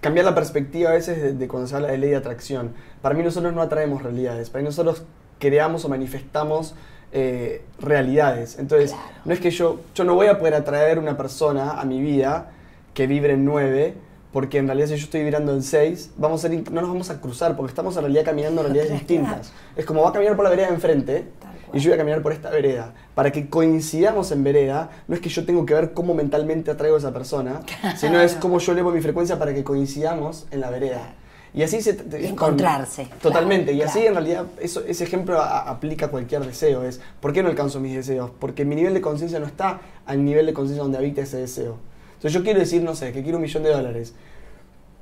cambiar 0.00 0.26
la 0.26 0.34
perspectiva 0.34 0.90
a 0.90 0.94
veces 0.94 1.38
de, 1.38 1.46
cuando 1.46 1.68
se 1.68 1.76
habla 1.76 1.88
de 1.88 1.98
ley 1.98 2.10
de 2.10 2.16
atracción. 2.16 2.72
Para 3.02 3.14
mí 3.14 3.22
nosotros 3.22 3.54
no 3.54 3.62
atraemos 3.62 4.02
realidades, 4.02 4.50
para 4.50 4.62
mí 4.62 4.66
nosotros 4.66 5.04
creamos 5.38 5.84
o 5.84 5.88
manifestamos 5.88 6.74
eh, 7.12 7.62
realidades. 7.80 8.58
Entonces, 8.58 8.94
no 9.24 9.32
es 9.32 9.40
que 9.40 9.50
yo, 9.50 9.80
yo 9.94 10.04
no 10.04 10.14
voy 10.14 10.28
a 10.28 10.38
poder 10.38 10.54
atraer 10.54 10.98
una 10.98 11.16
persona 11.16 11.72
a 11.72 11.84
mi 11.84 12.00
vida 12.00 12.50
que 12.94 13.06
vibre 13.06 13.34
en 13.34 13.44
9, 13.44 13.94
porque 14.32 14.58
en 14.58 14.66
realidad 14.66 14.88
si 14.88 14.96
yo 14.96 15.04
estoy 15.04 15.22
vibrando 15.22 15.52
en 15.52 15.62
6, 15.62 16.12
vamos 16.16 16.44
a 16.44 16.48
no 16.48 16.80
nos 16.80 16.88
vamos 16.88 17.10
a 17.10 17.20
cruzar, 17.20 17.56
porque 17.56 17.70
estamos 17.70 17.96
en 17.96 18.02
realidad 18.02 18.24
caminando 18.24 18.60
en 18.60 18.66
realidades 18.72 18.92
distintas. 18.92 19.52
Es 19.76 19.84
como 19.84 20.02
va 20.02 20.10
a 20.10 20.12
caminar 20.12 20.36
por 20.36 20.44
la 20.44 20.50
vereda 20.50 20.68
de 20.68 20.74
enfrente 20.74 21.24
y 21.72 21.78
yo 21.78 21.90
voy 21.90 21.94
a 21.94 21.98
caminar 21.98 22.22
por 22.22 22.32
esta 22.32 22.50
vereda. 22.50 22.94
Para 23.14 23.32
que 23.32 23.48
coincidamos 23.48 24.30
en 24.32 24.44
vereda, 24.44 24.90
no 25.08 25.14
es 25.14 25.20
que 25.20 25.28
yo 25.28 25.44
tengo 25.44 25.66
que 25.66 25.74
ver 25.74 25.92
cómo 25.92 26.14
mentalmente 26.14 26.70
atraigo 26.70 26.96
a 26.96 26.98
esa 26.98 27.12
persona, 27.12 27.60
sino 27.96 28.20
es 28.20 28.34
cómo 28.34 28.58
yo 28.58 28.72
elevo 28.72 28.90
mi 28.90 29.00
frecuencia 29.00 29.38
para 29.38 29.54
que 29.54 29.64
coincidamos 29.64 30.46
en 30.50 30.60
la 30.60 30.70
vereda. 30.70 31.14
Y 31.52 31.62
así 31.62 31.80
se... 31.80 31.98
encontrarse. 32.26 33.08
totalmente. 33.20 33.72
y 33.72 33.82
así 33.82 34.00
en 34.06 34.14
realidad 34.14 34.46
eso, 34.60 34.82
ese 34.86 35.04
ejemplo 35.04 35.40
aplica 35.42 36.06
a 36.06 36.08
cualquier 36.08 36.44
deseo. 36.44 36.84
Es, 36.84 37.00
¿por 37.20 37.32
qué 37.32 37.42
no 37.42 37.48
alcanzo 37.48 37.80
mis 37.80 37.94
deseos? 37.94 38.30
Porque 38.38 38.64
mi 38.64 38.76
nivel 38.76 38.94
de 38.94 39.00
conciencia 39.00 39.40
no 39.40 39.46
está 39.46 39.80
al 40.06 40.24
nivel 40.24 40.46
de 40.46 40.52
conciencia 40.52 40.82
donde 40.82 40.98
habita 40.98 41.22
ese 41.22 41.38
deseo. 41.38 41.76
Entonces 42.14 42.32
yo 42.32 42.44
quiero 42.44 42.60
decir, 42.60 42.82
no 42.82 42.94
sé, 42.94 43.12
que 43.12 43.22
quiero 43.22 43.38
un 43.38 43.42
millón 43.42 43.62
de 43.62 43.70
dólares. 43.70 44.14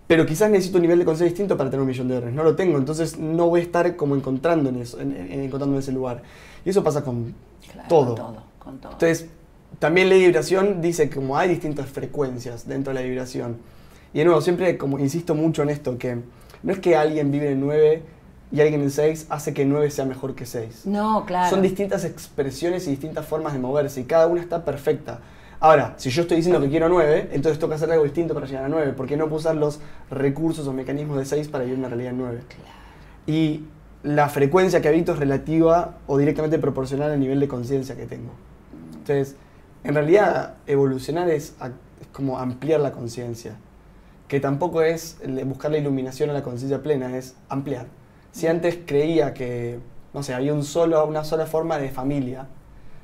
pero 0.06 0.24
quizás 0.24 0.50
necesito 0.50 0.78
un 0.78 0.82
nivel 0.82 0.98
de 0.98 1.04
conciencia 1.04 1.30
distinto 1.30 1.56
para 1.56 1.68
tener 1.68 1.82
un 1.82 1.88
millón 1.88 2.08
de 2.08 2.14
dólares. 2.14 2.34
No 2.34 2.44
lo 2.44 2.56
tengo, 2.56 2.78
entonces 2.78 3.18
no 3.18 3.48
voy 3.48 3.60
a 3.60 3.62
estar 3.64 3.96
como 3.96 4.16
encontrando 4.16 4.70
en 4.70 4.76
eso, 4.76 4.98
en, 5.00 5.14
encontrando 5.16 5.76
en 5.76 5.82
ese 5.82 5.92
lugar. 5.92 6.22
Y 6.64 6.70
eso 6.70 6.82
pasa 6.82 7.04
con 7.04 7.34
todo. 7.88 8.06
Con 8.06 8.14
todo, 8.14 8.42
con 8.58 8.78
todo. 8.78 8.92
Entonces, 8.92 9.26
también 9.78 10.08
la 10.08 10.14
vibración 10.14 10.80
dice 10.80 11.10
que 11.10 11.16
como 11.16 11.36
hay 11.36 11.50
distintas 11.50 11.86
frecuencias 11.86 12.66
dentro 12.66 12.94
de 12.94 13.00
la 13.00 13.06
vibración. 13.06 13.58
Y 14.12 14.18
de 14.18 14.24
nuevo, 14.24 14.40
siempre 14.40 14.78
como 14.78 14.98
insisto 14.98 15.34
mucho 15.34 15.62
en 15.62 15.70
esto, 15.70 15.98
que 15.98 16.18
no 16.62 16.72
es 16.72 16.78
que 16.78 16.96
alguien 16.96 17.30
vive 17.30 17.50
en 17.50 17.60
9 17.60 18.02
y 18.50 18.60
alguien 18.60 18.80
en 18.80 18.90
6 18.90 19.26
hace 19.28 19.52
que 19.52 19.64
9 19.64 19.90
sea 19.90 20.04
mejor 20.04 20.34
que 20.34 20.46
6. 20.46 20.86
No, 20.86 21.24
claro. 21.26 21.50
Son 21.50 21.62
distintas 21.62 22.04
expresiones 22.04 22.86
y 22.86 22.90
distintas 22.90 23.26
formas 23.26 23.52
de 23.52 23.58
moverse 23.58 24.00
y 24.00 24.04
cada 24.04 24.26
una 24.26 24.40
está 24.40 24.64
perfecta. 24.64 25.20
Ahora, 25.60 25.94
si 25.96 26.10
yo 26.10 26.22
estoy 26.22 26.36
diciendo 26.36 26.60
que 26.60 26.68
quiero 26.68 26.88
9, 26.88 27.30
entonces 27.32 27.62
que 27.62 27.74
hacer 27.74 27.90
algo 27.90 28.04
distinto 28.04 28.32
para 28.32 28.46
llegar 28.46 28.64
a 28.64 28.68
9, 28.68 28.94
porque 28.96 29.16
no 29.16 29.24
puedo 29.24 29.38
usar 29.38 29.56
los 29.56 29.80
recursos 30.08 30.66
o 30.68 30.72
mecanismos 30.72 31.18
de 31.18 31.24
6 31.24 31.48
para 31.48 31.64
vivir 31.64 31.78
una 31.78 31.88
realidad 31.88 32.12
9. 32.14 32.40
Y 33.26 33.64
la 34.04 34.28
frecuencia 34.28 34.80
que 34.80 34.88
habito 34.88 35.12
es 35.12 35.18
relativa 35.18 35.98
o 36.06 36.16
directamente 36.16 36.58
proporcional 36.58 37.10
al 37.10 37.18
nivel 37.18 37.40
de 37.40 37.48
conciencia 37.48 37.96
que 37.96 38.06
tengo. 38.06 38.30
Entonces, 38.92 39.34
en 39.82 39.94
realidad, 39.94 40.54
evolucionar 40.66 41.28
es, 41.28 41.54
es 42.00 42.06
como 42.12 42.38
ampliar 42.38 42.80
la 42.80 42.92
conciencia, 42.92 43.56
que 44.28 44.40
tampoco 44.40 44.82
es 44.82 45.18
buscar 45.46 45.70
la 45.70 45.78
iluminación 45.78 46.30
a 46.30 46.32
la 46.34 46.42
conciencia 46.42 46.82
plena, 46.82 47.16
es 47.16 47.34
ampliar. 47.48 47.86
Si 48.30 48.46
antes 48.46 48.78
creía 48.86 49.34
que, 49.34 49.80
no 50.12 50.22
sé, 50.22 50.34
había 50.34 50.52
un 50.54 50.64
solo, 50.64 51.04
una 51.06 51.24
sola 51.24 51.46
forma 51.46 51.78
de 51.78 51.90
familia, 51.90 52.46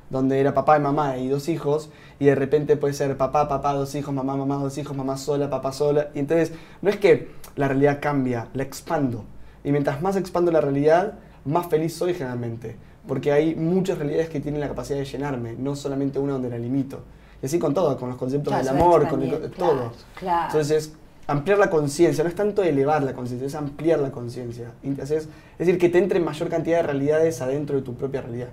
donde 0.09 0.39
era 0.39 0.53
papá 0.53 0.77
y 0.77 0.81
mamá 0.81 1.17
y 1.17 1.27
dos 1.27 1.49
hijos, 1.49 1.89
y 2.19 2.25
de 2.25 2.35
repente 2.35 2.77
puede 2.77 2.93
ser 2.93 3.17
papá, 3.17 3.49
papá, 3.49 3.73
dos 3.73 3.95
hijos, 3.95 4.13
mamá, 4.13 4.35
mamá, 4.37 4.57
dos 4.57 4.77
hijos, 4.77 4.95
mamá 4.95 5.17
sola, 5.17 5.49
papá 5.49 5.71
sola. 5.73 6.09
Y 6.13 6.19
entonces 6.19 6.53
no 6.81 6.91
es 6.91 6.97
que 6.97 7.31
la 7.55 7.67
realidad 7.67 7.99
cambia, 7.99 8.47
la 8.53 8.63
expando. 8.63 9.25
Y 9.63 9.71
mientras 9.71 10.01
más 10.03 10.15
expando 10.15 10.51
la 10.51 10.61
realidad, 10.61 11.15
más 11.43 11.65
feliz 11.67 11.95
soy 11.95 12.13
generalmente. 12.13 12.77
Porque 13.07 13.31
hay 13.31 13.55
muchas 13.55 13.97
realidades 13.97 14.29
que 14.29 14.39
tienen 14.39 14.61
la 14.61 14.67
capacidad 14.67 14.99
de 14.99 15.05
llenarme, 15.05 15.55
no 15.57 15.75
solamente 15.75 16.19
una 16.19 16.33
donde 16.33 16.49
la 16.49 16.59
limito. 16.59 16.99
Y 17.41 17.47
así 17.47 17.57
con 17.57 17.73
todo, 17.73 17.97
con 17.97 18.09
los 18.09 18.17
conceptos 18.17 18.55
del 18.55 18.67
amor, 18.67 19.07
con 19.07 19.27
todo. 19.57 19.91
Entonces, 20.21 20.93
ampliar 21.27 21.57
la 21.57 21.69
conciencia, 21.69 22.23
no 22.23 22.29
es 22.29 22.35
tanto 22.35 22.63
elevar 22.63 23.03
la 23.03 23.13
conciencia, 23.13 23.47
es 23.47 23.55
ampliar 23.55 23.99
la 23.99 24.11
conciencia. 24.11 24.71
Es 24.83 25.27
decir, 25.57 25.77
que 25.77 25.89
te 25.89 25.97
entre 25.97 26.19
mayor 26.19 26.49
cantidad 26.49 26.77
de 26.77 26.83
realidades 26.83 27.41
adentro 27.41 27.75
de 27.75 27.81
tu 27.81 27.95
propia 27.95 28.21
realidad. 28.21 28.49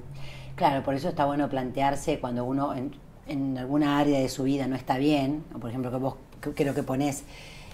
Claro, 0.55 0.83
por 0.83 0.95
eso 0.95 1.09
está 1.09 1.25
bueno 1.25 1.49
plantearse 1.49 2.19
cuando 2.21 2.45
uno 2.45 2.75
en, 2.75 3.59
alguna 3.59 3.99
área 3.99 4.21
de 4.21 4.29
su 4.29 4.43
vida 4.43 4.67
no 4.67 4.77
está 4.77 4.99
bien, 4.99 5.45
por 5.61 5.71
ejemplo 5.71 5.91
que 5.91 5.97
vos 5.97 6.15
creo 6.55 6.75
que 6.75 6.83
ponés, 6.83 7.25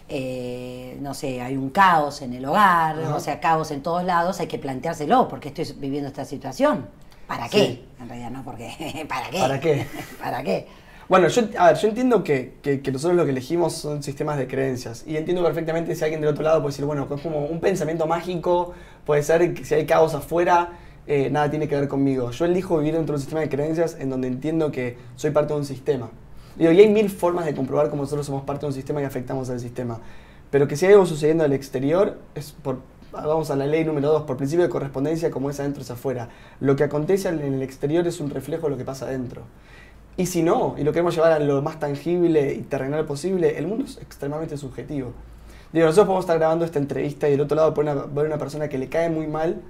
eh, 0.08 0.96
no 1.00 1.14
sé, 1.14 1.40
hay 1.40 1.56
un 1.56 1.70
caos 1.70 2.22
en 2.22 2.34
el 2.34 2.44
hogar, 2.44 2.98
o 2.98 3.18
sea, 3.18 3.40
caos 3.40 3.70
en 3.70 3.82
todos 3.82 4.04
lados, 4.04 4.40
hay 4.40 4.46
que 4.46 4.58
planteárselo, 4.58 5.26
porque 5.26 5.48
estoy 5.48 5.66
viviendo 5.78 6.08
esta 6.08 6.24
situación. 6.24 6.86
¿Para 7.26 7.48
qué? 7.48 7.84
En 8.00 8.08
realidad 8.08 8.30
no, 8.30 8.44
porque 8.44 9.04
¿para 9.08 9.30
qué? 9.30 9.38
¿Para 9.38 9.60
qué? 9.60 9.86
¿Para 10.22 10.42
qué? 10.42 10.66
Bueno, 11.08 11.28
yo, 11.28 11.42
a 11.58 11.68
ver, 11.68 11.76
yo 11.78 11.88
entiendo 11.88 12.22
que, 12.22 12.58
que, 12.60 12.82
que, 12.82 12.92
nosotros 12.92 13.16
lo 13.16 13.24
que 13.24 13.30
elegimos 13.30 13.72
son 13.72 14.02
sistemas 14.02 14.36
de 14.36 14.46
creencias. 14.46 15.04
Y 15.06 15.16
entiendo 15.16 15.42
perfectamente 15.42 15.94
si 15.94 16.04
alguien 16.04 16.20
del 16.20 16.28
otro 16.28 16.44
lado 16.44 16.60
puede 16.60 16.72
decir, 16.72 16.84
bueno, 16.84 17.08
es 17.10 17.22
como 17.22 17.46
un 17.46 17.60
pensamiento 17.60 18.06
mágico, 18.06 18.74
puede 19.06 19.22
ser 19.22 19.54
que 19.54 19.64
si 19.64 19.74
hay 19.74 19.86
caos 19.86 20.12
afuera, 20.14 20.72
eh, 21.06 21.30
nada 21.30 21.48
tiene 21.48 21.66
que 21.66 21.76
ver 21.76 21.88
conmigo. 21.88 22.30
Yo 22.30 22.44
elijo 22.44 22.76
vivir 22.76 22.92
dentro 22.92 23.14
de 23.14 23.16
un 23.16 23.20
sistema 23.20 23.40
de 23.40 23.48
creencias 23.48 23.96
en 23.98 24.10
donde 24.10 24.28
entiendo 24.28 24.70
que 24.70 24.98
soy 25.16 25.30
parte 25.30 25.54
de 25.54 25.60
un 25.60 25.64
sistema. 25.64 26.10
y 26.58 26.66
hay 26.66 26.88
mil 26.90 27.08
formas 27.08 27.46
de 27.46 27.54
comprobar 27.54 27.88
cómo 27.88 28.02
nosotros 28.02 28.26
somos 28.26 28.44
parte 28.44 28.62
de 28.62 28.66
un 28.66 28.74
sistema 28.74 29.00
y 29.00 29.04
afectamos 29.04 29.48
al 29.48 29.60
sistema. 29.60 30.00
Pero 30.50 30.68
que 30.68 30.76
si 30.76 30.84
hay 30.84 30.92
algo 30.92 31.06
sucediendo 31.06 31.42
al 31.42 31.54
exterior, 31.54 32.18
es 32.34 32.52
por, 32.52 32.80
vamos 33.12 33.50
a 33.50 33.56
la 33.56 33.66
ley 33.66 33.82
número 33.82 34.08
dos, 34.12 34.22
por 34.24 34.36
principio 34.36 34.64
de 34.64 34.68
correspondencia, 34.70 35.30
como 35.30 35.48
es 35.48 35.58
adentro 35.58 35.82
es 35.82 35.90
afuera. 35.90 36.28
Lo 36.60 36.76
que 36.76 36.84
acontece 36.84 37.30
en 37.30 37.40
el 37.40 37.62
exterior 37.62 38.06
es 38.06 38.20
un 38.20 38.28
reflejo 38.28 38.66
de 38.66 38.72
lo 38.72 38.76
que 38.76 38.84
pasa 38.84 39.06
adentro. 39.06 39.44
Y 40.18 40.26
si 40.26 40.42
no, 40.42 40.74
y 40.76 40.82
lo 40.82 40.90
queremos 40.90 41.14
llevar 41.14 41.30
a 41.30 41.38
lo 41.38 41.62
más 41.62 41.78
tangible 41.78 42.52
y 42.52 42.62
terrenal 42.62 43.04
posible, 43.04 43.56
el 43.56 43.68
mundo 43.68 43.84
es 43.84 43.98
extremadamente 43.98 44.56
subjetivo. 44.56 45.12
Digo, 45.72 45.86
nosotros 45.86 46.06
podemos 46.06 46.24
estar 46.24 46.38
grabando 46.38 46.64
esta 46.64 46.80
entrevista 46.80 47.28
y 47.28 47.30
del 47.30 47.42
otro 47.42 47.54
lado 47.54 47.72
ver 47.72 47.84
una, 47.84 48.04
una 48.04 48.36
persona 48.36 48.68
que 48.68 48.78
le 48.78 48.88
cae 48.88 49.10
muy 49.10 49.28
mal 49.28 49.60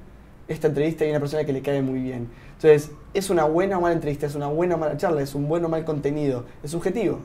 esta 0.48 0.68
entrevista 0.68 1.04
y 1.04 1.10
una 1.10 1.20
persona 1.20 1.44
que 1.44 1.52
le 1.52 1.60
cae 1.60 1.82
muy 1.82 2.00
bien. 2.00 2.30
Entonces, 2.54 2.92
es 3.12 3.28
una 3.28 3.44
buena 3.44 3.76
o 3.76 3.82
mala 3.82 3.92
entrevista, 3.92 4.24
es 4.24 4.34
una 4.36 4.46
buena 4.46 4.76
o 4.76 4.78
mala 4.78 4.96
charla, 4.96 5.20
es 5.20 5.34
un 5.34 5.48
buen 5.48 5.62
o 5.66 5.68
mal 5.68 5.84
contenido, 5.84 6.46
es 6.62 6.70
subjetivo. 6.70 7.18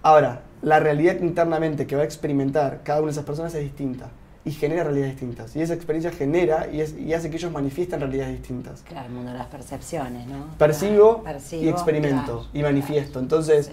Ahora, 0.00 0.40
la 0.62 0.80
realidad 0.80 1.20
internamente 1.20 1.86
que 1.86 1.96
va 1.96 2.00
a 2.00 2.06
experimentar 2.06 2.80
cada 2.82 3.00
una 3.00 3.08
de 3.08 3.12
esas 3.12 3.26
personas 3.26 3.54
es 3.54 3.62
distinta 3.62 4.10
y 4.44 4.52
genera 4.52 4.84
realidades 4.84 5.12
distintas. 5.12 5.54
Y 5.54 5.60
esa 5.60 5.74
experiencia 5.74 6.10
genera 6.10 6.68
y, 6.72 6.80
hace 7.12 7.30
que 7.30 7.36
ellos 7.36 7.52
manifiesten 7.52 8.00
realidades 8.00 8.38
distintas. 8.38 8.82
Claro, 8.82 9.06
el 9.06 9.12
mundo 9.12 9.32
de 9.32 9.38
las 9.38 9.48
percepciones, 9.48 10.26
¿no? 10.26 10.46
Percibo, 10.56 11.22
y 11.52 11.68
experimento 11.68 12.46
y 12.52 12.62
manifiesto. 12.62 13.18
Entonces, 13.18 13.70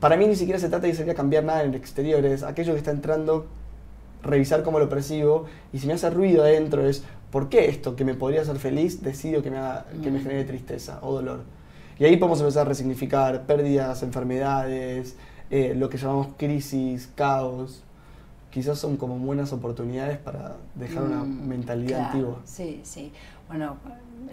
para 0.00 0.16
mí 0.16 0.26
ni 0.26 0.36
siquiera 0.36 0.58
se 0.58 0.68
trata 0.68 0.86
de 0.86 0.94
salir 0.94 1.12
a 1.12 1.14
cambiar 1.14 1.44
nada 1.44 1.62
en 1.62 1.70
el 1.70 1.74
exterior, 1.74 2.24
es 2.26 2.42
aquello 2.42 2.72
que 2.72 2.78
está 2.78 2.90
entrando, 2.90 3.46
revisar 4.22 4.62
cómo 4.62 4.78
lo 4.78 4.88
percibo 4.88 5.46
y 5.72 5.78
si 5.78 5.86
me 5.86 5.94
hace 5.94 6.10
ruido 6.10 6.42
adentro 6.42 6.86
es 6.86 7.04
¿por 7.30 7.48
qué 7.48 7.68
esto 7.68 7.96
que 7.96 8.04
me 8.04 8.14
podría 8.14 8.42
hacer 8.42 8.56
feliz 8.56 9.02
decido 9.02 9.42
que 9.42 9.50
me, 9.50 9.58
que 10.02 10.10
me 10.10 10.18
mm. 10.18 10.22
genere 10.22 10.44
tristeza 10.44 10.98
o 11.02 11.14
dolor? 11.14 11.40
Y 11.98 12.04
ahí 12.04 12.16
podemos 12.18 12.40
empezar 12.40 12.66
a 12.66 12.68
resignificar 12.68 13.46
pérdidas, 13.46 14.02
enfermedades, 14.02 15.16
eh, 15.50 15.74
lo 15.74 15.88
que 15.88 15.96
llamamos 15.96 16.28
crisis, 16.36 17.10
caos. 17.14 17.82
Quizás 18.56 18.78
son 18.78 18.96
como 18.96 19.18
buenas 19.18 19.52
oportunidades 19.52 20.16
para 20.16 20.56
dejar 20.74 21.02
una 21.02 21.22
mm, 21.22 21.46
mentalidad 21.46 22.06
antigua. 22.06 22.40
Sí, 22.46 22.80
sí. 22.84 23.12
Bueno, 23.48 23.76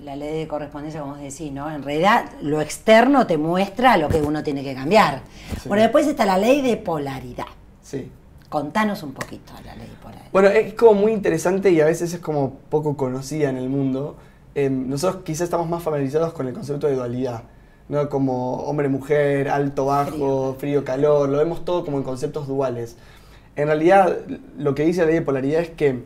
la 0.01 0.15
ley 0.15 0.39
de 0.39 0.48
correspondencia, 0.48 1.01
como 1.01 1.18
decís, 1.18 1.51
¿no? 1.51 1.70
En 1.70 1.84
realidad, 1.84 2.32
lo 2.42 2.62
externo 2.62 3.27
te 3.27 3.38
muestra 3.38 3.98
lo 3.98 4.08
que 4.08 4.22
uno 4.22 4.42
tiene 4.42 4.63
que 4.63 4.74
cambiar. 4.74 5.24
Bueno, 5.65 5.84
después 5.84 6.08
está 6.08 6.25
la 6.25 6.38
ley 6.38 6.62
de 6.62 6.77
polaridad. 6.77 7.48
Sí. 7.82 8.10
Contanos 8.48 9.03
un 9.03 9.12
poquito 9.12 9.51
la 9.65 9.75
ley 9.75 9.92
por 10.01 10.13
ahí. 10.13 10.30
Bueno, 10.32 10.48
es 10.48 10.74
como 10.75 10.94
muy 10.94 11.12
interesante 11.12 11.72
y 11.72 11.82
a 11.82 11.86
veces 11.86 12.13
es 12.13 12.22
como 12.22 12.53
poco 12.70 12.96
conocida 12.96 13.50
en 13.50 13.58
el 13.58 13.68
mundo. 13.68 14.15
Em, 14.56 14.88
nosotros 14.88 15.24
quizás 15.25 15.42
estamos 15.42 15.68
más 15.68 15.84
familiarizados 15.84 16.32
con 16.32 16.48
el 16.48 16.53
concepto 16.53 16.88
de 16.88 16.96
dualidad, 16.96 17.44
¿no? 17.89 18.08
Como 18.08 18.62
hombre-mujer, 18.62 19.50
alto-bajo, 19.50 20.56
frío-calor, 20.58 21.27
lo 21.27 21.39
vemos 21.39 21.65
todo 21.65 21.84
como 21.84 21.98
en 21.98 22.03
conceptos 22.03 22.48
duales. 22.48 22.96
En 23.56 23.68
realidad, 23.68 24.18
lo 24.58 24.74
que 24.76 24.86
dice 24.86 25.02
la 25.02 25.08
ley 25.08 25.16
de 25.16 25.22
polaridad 25.22 25.62
es 25.62 25.70
que 25.70 26.04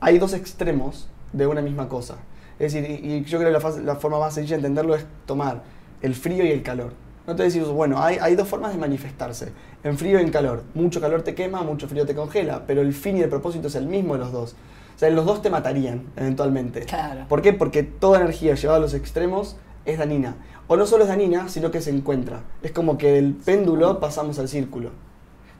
hay 0.00 0.18
dos 0.18 0.34
extremos 0.34 1.08
de 1.32 1.46
una 1.46 1.62
misma 1.62 1.88
cosa. 1.88 2.16
Es 2.58 2.72
decir, 2.72 3.04
y 3.04 3.24
yo 3.24 3.38
creo 3.38 3.52
que 3.52 3.58
la, 3.58 3.80
la 3.82 3.96
forma 3.96 4.18
más 4.18 4.34
sencilla 4.34 4.56
de 4.56 4.60
entenderlo 4.60 4.94
es 4.94 5.04
tomar 5.26 5.62
el 6.02 6.14
frío 6.14 6.44
y 6.44 6.50
el 6.50 6.62
calor. 6.62 6.92
No 7.26 7.34
te 7.34 7.42
decimos, 7.42 7.70
bueno, 7.70 8.00
hay, 8.00 8.18
hay, 8.20 8.36
dos 8.36 8.46
formas 8.46 8.72
de 8.72 8.78
manifestarse, 8.78 9.52
en 9.82 9.98
frío 9.98 10.20
y 10.20 10.22
en 10.22 10.30
calor. 10.30 10.62
Mucho 10.74 11.00
calor 11.00 11.22
te 11.22 11.34
quema, 11.34 11.62
mucho 11.62 11.88
frío 11.88 12.06
te 12.06 12.14
congela, 12.14 12.64
pero 12.66 12.82
el 12.82 12.92
fin 12.92 13.16
y 13.16 13.22
el 13.22 13.28
propósito 13.28 13.66
es 13.66 13.74
el 13.74 13.86
mismo 13.86 14.14
de 14.14 14.20
los 14.20 14.30
dos. 14.30 14.54
O 14.94 14.98
sea, 14.98 15.10
los 15.10 15.26
dos 15.26 15.42
te 15.42 15.50
matarían 15.50 16.04
eventualmente. 16.16 16.82
Claro. 16.82 17.26
¿Por 17.28 17.42
qué? 17.42 17.52
Porque 17.52 17.82
toda 17.82 18.20
energía 18.20 18.54
llevada 18.54 18.78
a 18.78 18.80
los 18.80 18.94
extremos 18.94 19.56
es 19.84 19.98
dañina. 19.98 20.36
O 20.68 20.76
no 20.76 20.86
solo 20.86 21.02
es 21.02 21.08
dañina, 21.08 21.48
sino 21.48 21.70
que 21.70 21.80
se 21.80 21.90
encuentra. 21.90 22.42
Es 22.62 22.72
como 22.72 22.96
que 22.96 23.12
del 23.12 23.34
péndulo 23.34 24.00
pasamos 24.00 24.38
al 24.38 24.48
círculo. 24.48 24.90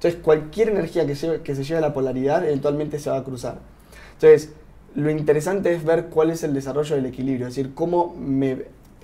Entonces, 0.07 0.25
cualquier 0.25 0.69
energía 0.69 1.05
que, 1.05 1.17
se 1.17 1.65
lleve 1.65 1.79
a 1.79 1.81
la 1.81 1.93
polaridad 1.93 2.45
eventualmente 2.47 3.01
se 3.01 3.11
va 3.11 3.17
a 3.17 3.25
cruzar. 3.25 3.59
Entonces, 4.13 4.53
lo 4.95 5.11
interesante 5.11 5.75
es 5.75 5.85
ver 5.85 6.07
cuál 6.07 6.31
es 6.31 6.45
el 6.45 6.55
desarrollo 6.55 6.95
del 6.95 7.07
equilibrio, 7.07 7.49
es 7.49 7.57
decir, 7.57 7.75
cómo 7.75 8.15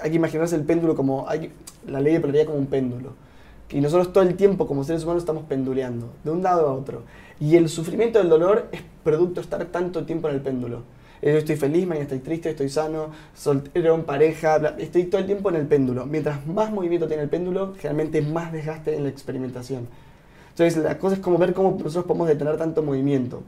hay 0.00 0.11
que 0.11 0.14
imaginarse 0.14 0.54
el 0.54 0.62
péndulo 0.62 0.94
como, 0.94 1.28
hay, 1.28 1.50
la 1.88 2.00
ley 2.00 2.12
de 2.12 2.21
polaridad 2.21 2.47
como 2.47 2.59
un 2.59 2.66
péndulo. 2.66 3.14
Y 3.71 3.80
nosotros 3.80 4.12
todo 4.12 4.23
el 4.23 4.37
tiempo 4.37 4.68
como 4.68 4.85
seres 4.85 5.02
humanos 5.02 5.25
estamos 5.25 5.42
penduleando, 5.42 6.12
de 6.23 6.30
un 6.30 6.40
lado 6.40 6.68
a 6.68 6.73
otro. 6.73 7.02
Y 7.40 7.56
el 7.56 7.68
sufrimiento 7.68 8.21
del 8.21 8.28
dolor 8.28 8.68
es 8.71 8.82
producto 9.02 9.40
de 9.40 9.40
estar 9.40 9.64
tanto 9.66 10.04
tiempo 10.04 10.28
en 10.28 10.37
el 10.37 10.40
péndulo. 10.40 10.82
Yo 11.21 11.30
estoy 11.30 11.56
feliz, 11.56 11.85
mañana 11.85 12.04
estoy 12.04 12.21
triste, 12.21 12.50
estoy 12.50 12.68
sano, 12.68 13.11
soltero, 13.35 13.97
en 13.97 14.04
pareja, 14.04 14.76
estoy 14.78 15.04
todo 15.04 15.21
el 15.21 15.26
tiempo 15.26 15.50
en 15.50 15.56
el 15.56 15.66
péndulo. 15.66 16.06
Mientras 16.06 16.47
más 16.47 16.71
movimiento 16.71 17.09
tiene 17.09 17.25
el 17.25 17.28
péndulo, 17.28 17.75
generalmente 17.75 18.23
más 18.23 18.52
desgaste 18.52 18.94
en 18.94 19.02
la 19.02 19.09
experimentación. 19.09 19.88
Entonces 20.52 20.82
la 20.82 20.99
cosa 20.99 21.16
es 21.16 21.21
como 21.21 21.38
ver 21.38 21.54
cómo 21.54 21.71
nosotros 21.73 22.04
podemos 22.04 22.28
detener 22.28 22.56
tanto 22.56 22.82
movimiento. 22.82 23.42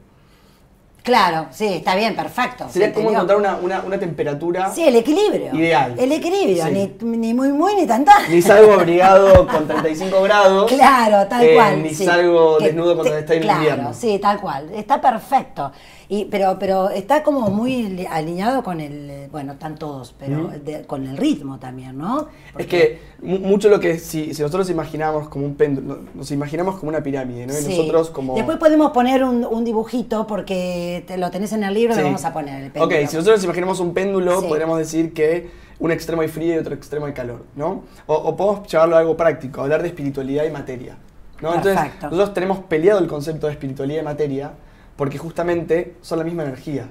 Claro, 1.05 1.45
sí, 1.51 1.67
está 1.67 1.95
bien, 1.95 2.15
perfecto. 2.15 2.65
Sería 2.67 2.91
como 2.91 3.11
encontrar 3.11 3.37
una, 3.37 3.57
una, 3.57 3.81
una, 3.81 3.99
temperatura. 3.99 4.71
Sí, 4.73 4.87
el 4.87 4.95
equilibrio. 4.95 5.53
Ideal. 5.53 5.93
El 5.99 6.11
equilibrio, 6.11 6.65
ni, 6.69 6.97
ni, 6.99 7.31
muy 7.31 7.49
muy 7.49 7.75
ni 7.75 7.85
tan 7.85 8.03
tan. 8.03 8.27
Ni 8.27 8.41
salgo 8.41 8.73
abrigado 8.79 9.45
con 9.45 9.67
35 9.67 10.23
grados. 10.23 10.71
Claro, 10.71 11.27
tal 11.27 11.43
eh, 11.43 11.53
cual. 11.53 11.83
Ni 11.83 11.93
salgo 11.93 12.57
desnudo 12.57 12.95
cuando 12.95 13.17
está 13.17 13.35
en 13.35 13.41
claro, 13.43 13.59
invierno. 13.59 13.93
Sí, 13.93 14.17
tal 14.17 14.41
cual. 14.41 14.71
Está 14.73 14.99
perfecto. 14.99 15.71
Y, 16.07 16.25
pero, 16.25 16.57
pero 16.59 16.89
está 16.89 17.23
como 17.23 17.49
muy 17.49 18.05
alineado 18.09 18.63
con 18.63 18.79
el, 18.79 19.27
bueno, 19.31 19.53
están 19.53 19.75
todos, 19.75 20.13
pero 20.17 20.51
con 20.87 21.07
el 21.07 21.17
ritmo 21.17 21.57
también, 21.59 21.97
¿no? 21.97 22.27
Es 22.57 22.67
que 22.67 22.99
mucho 23.21 23.69
lo 23.69 23.79
que, 23.79 23.97
si, 23.97 24.33
si, 24.33 24.41
nosotros 24.41 24.69
imaginamos 24.69 25.29
como 25.29 25.45
un 25.45 25.55
péndulo, 25.55 25.99
nos 26.13 26.31
imaginamos 26.31 26.75
como 26.75 26.89
una 26.89 27.01
pirámide, 27.01 27.47
¿no? 27.47 27.53
Y 27.57 27.63
nosotros 27.63 28.09
como... 28.09 28.35
Después 28.35 28.57
podemos 28.57 28.91
poner 28.91 29.23
un, 29.23 29.65
dibujito 29.65 30.27
porque 30.27 31.03
te 31.07 31.17
lo 31.17 31.31
tenés 31.31 31.51
en 31.53 31.63
el 31.63 31.73
libro 31.73 31.99
y 31.99 32.03
vamos 32.03 32.23
a 32.23 32.31
poner 32.31 32.63
el 32.63 32.71
péndulo. 32.71 32.95
Ok, 32.95 33.07
si 33.07 33.15
nosotros 33.15 33.43
imaginamos 33.43 33.79
un 33.79 33.93
péndulo, 33.93 34.47
podríamos 34.47 34.77
decir 34.77 35.13
que 35.13 35.49
un 35.79 35.91
extremo 35.91 36.21
hay 36.21 36.27
frío 36.27 36.55
y 36.55 36.57
otro 36.57 36.75
extremo 36.75 37.05
hay 37.07 37.13
calor, 37.13 37.45
¿no? 37.55 37.83
O, 38.05 38.35
podemos 38.35 38.67
llevarlo 38.67 38.95
a 38.95 38.99
algo 38.99 39.17
práctico, 39.17 39.61
hablar 39.61 39.81
de 39.81 39.89
espiritualidad 39.89 40.45
y 40.45 40.51
materia. 40.51 40.97
¿no? 41.41 41.53
Entonces, 41.53 41.91
nosotros 42.01 42.33
tenemos 42.33 42.59
peleado 42.59 42.99
el 42.99 43.07
concepto 43.07 43.47
de 43.47 43.53
espiritualidad 43.53 44.01
y 44.01 44.05
materia 44.05 44.53
porque 44.95 45.17
justamente 45.17 45.95
son 46.01 46.19
la 46.19 46.25
misma 46.25 46.43
energía. 46.43 46.89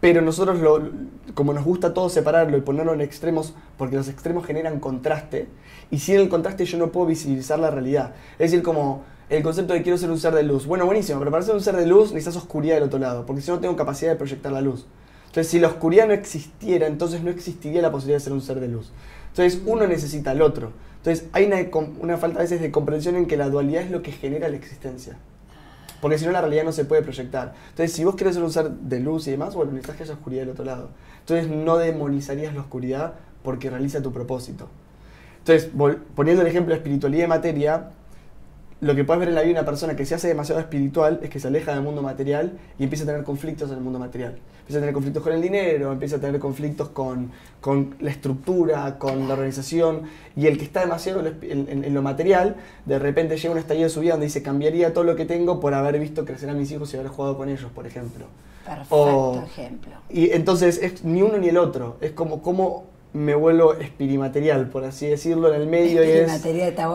Pero 0.00 0.22
nosotros, 0.22 0.60
lo, 0.60 0.90
como 1.34 1.52
nos 1.52 1.64
gusta 1.64 1.92
todo 1.92 2.08
separarlo 2.08 2.56
y 2.56 2.60
ponerlo 2.60 2.94
en 2.94 3.00
extremos, 3.00 3.54
porque 3.76 3.96
los 3.96 4.08
extremos 4.08 4.46
generan 4.46 4.78
contraste, 4.78 5.48
y 5.90 5.98
sin 5.98 6.16
el 6.16 6.28
contraste 6.28 6.64
yo 6.66 6.78
no 6.78 6.92
puedo 6.92 7.06
visibilizar 7.06 7.58
la 7.58 7.70
realidad. 7.70 8.14
Es 8.38 8.50
decir, 8.50 8.62
como 8.62 9.02
el 9.28 9.42
concepto 9.42 9.74
de 9.74 9.82
quiero 9.82 9.98
ser 9.98 10.10
un 10.10 10.18
ser 10.18 10.34
de 10.34 10.42
luz. 10.42 10.66
Bueno, 10.66 10.86
buenísimo, 10.86 11.18
pero 11.18 11.30
para 11.30 11.42
ser 11.42 11.54
un 11.54 11.60
ser 11.60 11.76
de 11.76 11.86
luz 11.86 12.12
necesitas 12.12 12.36
oscuridad 12.36 12.76
del 12.76 12.84
otro 12.84 12.98
lado, 12.98 13.26
porque 13.26 13.42
si 13.42 13.50
no 13.50 13.58
tengo 13.58 13.74
capacidad 13.76 14.12
de 14.12 14.16
proyectar 14.16 14.52
la 14.52 14.60
luz. 14.60 14.86
Entonces, 15.26 15.50
si 15.50 15.58
la 15.58 15.68
oscuridad 15.68 16.06
no 16.06 16.14
existiera, 16.14 16.86
entonces 16.86 17.22
no 17.22 17.30
existiría 17.30 17.82
la 17.82 17.90
posibilidad 17.90 18.18
de 18.18 18.24
ser 18.24 18.32
un 18.32 18.40
ser 18.40 18.60
de 18.60 18.68
luz. 18.68 18.92
Entonces, 19.28 19.60
uno 19.66 19.86
necesita 19.86 20.30
al 20.30 20.42
otro. 20.42 20.72
Entonces, 20.98 21.28
hay 21.32 21.44
una, 21.44 21.58
una 22.00 22.16
falta 22.16 22.38
a 22.38 22.42
veces 22.42 22.60
de 22.60 22.70
comprensión 22.70 23.16
en 23.16 23.26
que 23.26 23.36
la 23.36 23.50
dualidad 23.50 23.82
es 23.82 23.90
lo 23.90 24.00
que 24.00 24.12
genera 24.12 24.48
la 24.48 24.56
existencia. 24.56 25.18
Porque 26.00 26.18
si 26.18 26.26
no, 26.26 26.32
la 26.32 26.40
realidad 26.40 26.64
no 26.64 26.72
se 26.72 26.84
puede 26.84 27.02
proyectar. 27.02 27.54
Entonces, 27.70 27.92
si 27.92 28.04
vos 28.04 28.14
querés 28.14 28.34
ser 28.34 28.44
un 28.44 28.88
de 28.88 29.00
luz 29.00 29.26
y 29.26 29.32
demás, 29.32 29.54
bueno, 29.54 29.72
necesitas 29.72 29.96
que 29.96 30.02
haya 30.04 30.14
oscuridad 30.14 30.42
del 30.42 30.50
otro 30.50 30.64
lado. 30.64 30.90
Entonces, 31.20 31.48
no 31.48 31.76
demonizarías 31.76 32.54
la 32.54 32.60
oscuridad 32.60 33.14
porque 33.42 33.70
realiza 33.70 34.00
tu 34.02 34.12
propósito. 34.12 34.68
Entonces, 35.38 35.70
poniendo 36.14 36.42
el 36.42 36.48
ejemplo 36.48 36.72
de 36.72 36.78
espiritualidad 36.78 37.24
y 37.24 37.28
materia, 37.28 37.90
lo 38.80 38.94
que 38.94 39.04
puedes 39.04 39.18
ver 39.18 39.28
en 39.28 39.34
la 39.34 39.42
vida 39.42 39.54
de 39.54 39.60
una 39.60 39.66
persona 39.66 39.96
que 39.96 40.06
se 40.06 40.14
hace 40.14 40.28
demasiado 40.28 40.60
espiritual 40.60 41.18
es 41.22 41.30
que 41.30 41.40
se 41.40 41.48
aleja 41.48 41.72
del 41.72 41.82
mundo 41.82 42.00
material 42.00 42.52
y 42.78 42.84
empieza 42.84 43.04
a 43.04 43.06
tener 43.06 43.24
conflictos 43.24 43.70
en 43.70 43.78
el 43.78 43.82
mundo 43.82 43.98
material. 43.98 44.38
Empieza 44.60 44.78
a 44.78 44.80
tener 44.80 44.94
conflictos 44.94 45.22
con 45.22 45.32
el 45.32 45.40
dinero, 45.40 45.90
empieza 45.90 46.16
a 46.16 46.20
tener 46.20 46.38
conflictos 46.38 46.90
con, 46.90 47.32
con 47.60 47.96
la 48.00 48.10
estructura, 48.10 48.98
con 48.98 49.26
la 49.26 49.34
organización. 49.34 50.02
Y 50.36 50.46
el 50.46 50.58
que 50.58 50.64
está 50.64 50.80
demasiado 50.80 51.22
en, 51.42 51.94
lo 51.94 52.02
material, 52.02 52.56
de 52.84 52.98
repente 52.98 53.36
llega 53.36 53.50
un 53.50 53.58
estallido 53.58 53.88
de 53.88 53.90
su 53.90 54.00
vida 54.00 54.12
donde 54.12 54.26
dice, 54.26 54.42
cambiaría 54.42 54.92
todo 54.92 55.04
lo 55.04 55.16
que 55.16 55.24
tengo 55.24 55.58
por 55.58 55.74
haber 55.74 55.98
visto 55.98 56.24
crecer 56.24 56.50
a 56.50 56.54
mis 56.54 56.70
hijos 56.70 56.92
y 56.92 56.98
haber 56.98 57.08
jugado 57.08 57.36
con 57.36 57.48
ellos, 57.48 57.70
por 57.74 57.86
ejemplo. 57.86 58.26
Perfecto 58.64 59.42
ejemplo. 59.44 59.92
Y 60.10 60.30
entonces 60.30 60.78
es 60.82 61.02
ni 61.02 61.22
uno 61.22 61.38
ni 61.38 61.48
el 61.48 61.56
otro. 61.56 61.96
Es 62.00 62.12
como, 62.12 62.42
como 62.42 62.84
me 63.18 63.34
vuelvo 63.34 63.74
espirimaterial, 63.74 64.68
por 64.68 64.84
así 64.84 65.06
decirlo, 65.08 65.52
en 65.52 65.60
el 65.60 65.66
medio 65.66 66.04
y 66.04 66.08
es 66.08 66.44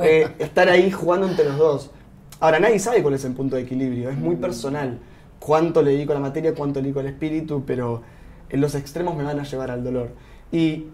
eh, 0.04 0.28
estar 0.40 0.70
ahí 0.70 0.90
jugando 0.90 1.28
entre 1.28 1.46
los 1.46 1.58
dos. 1.58 1.92
Ahora, 2.40 2.60
nadie 2.60 2.80
sabe 2.80 3.02
cuál 3.02 3.16
es 3.16 3.26
el 3.26 3.34
punto 3.34 3.58
de 3.58 3.64
equilibrio, 3.64 4.10
es 4.10 4.18
muy 4.18 4.36
mm. 4.36 4.42
personal. 4.42 5.00
Cuánto 5.40 5.82
le 5.82 5.92
dedico 5.92 6.14
a 6.14 6.16
la 6.16 6.22
materia, 6.22 6.56
cuánto 6.56 6.80
le 6.80 6.84
dedico 6.84 7.02
al 7.02 7.08
espíritu, 7.08 7.64
pero 7.66 8.02
en 8.50 8.62
los 8.62 8.74
extremos 8.76 9.16
me 9.18 9.24
van 9.24 9.40
a 9.40 9.44
llevar 9.44 9.70
al 9.70 9.84
dolor. 9.84 10.12
Y 10.52 10.86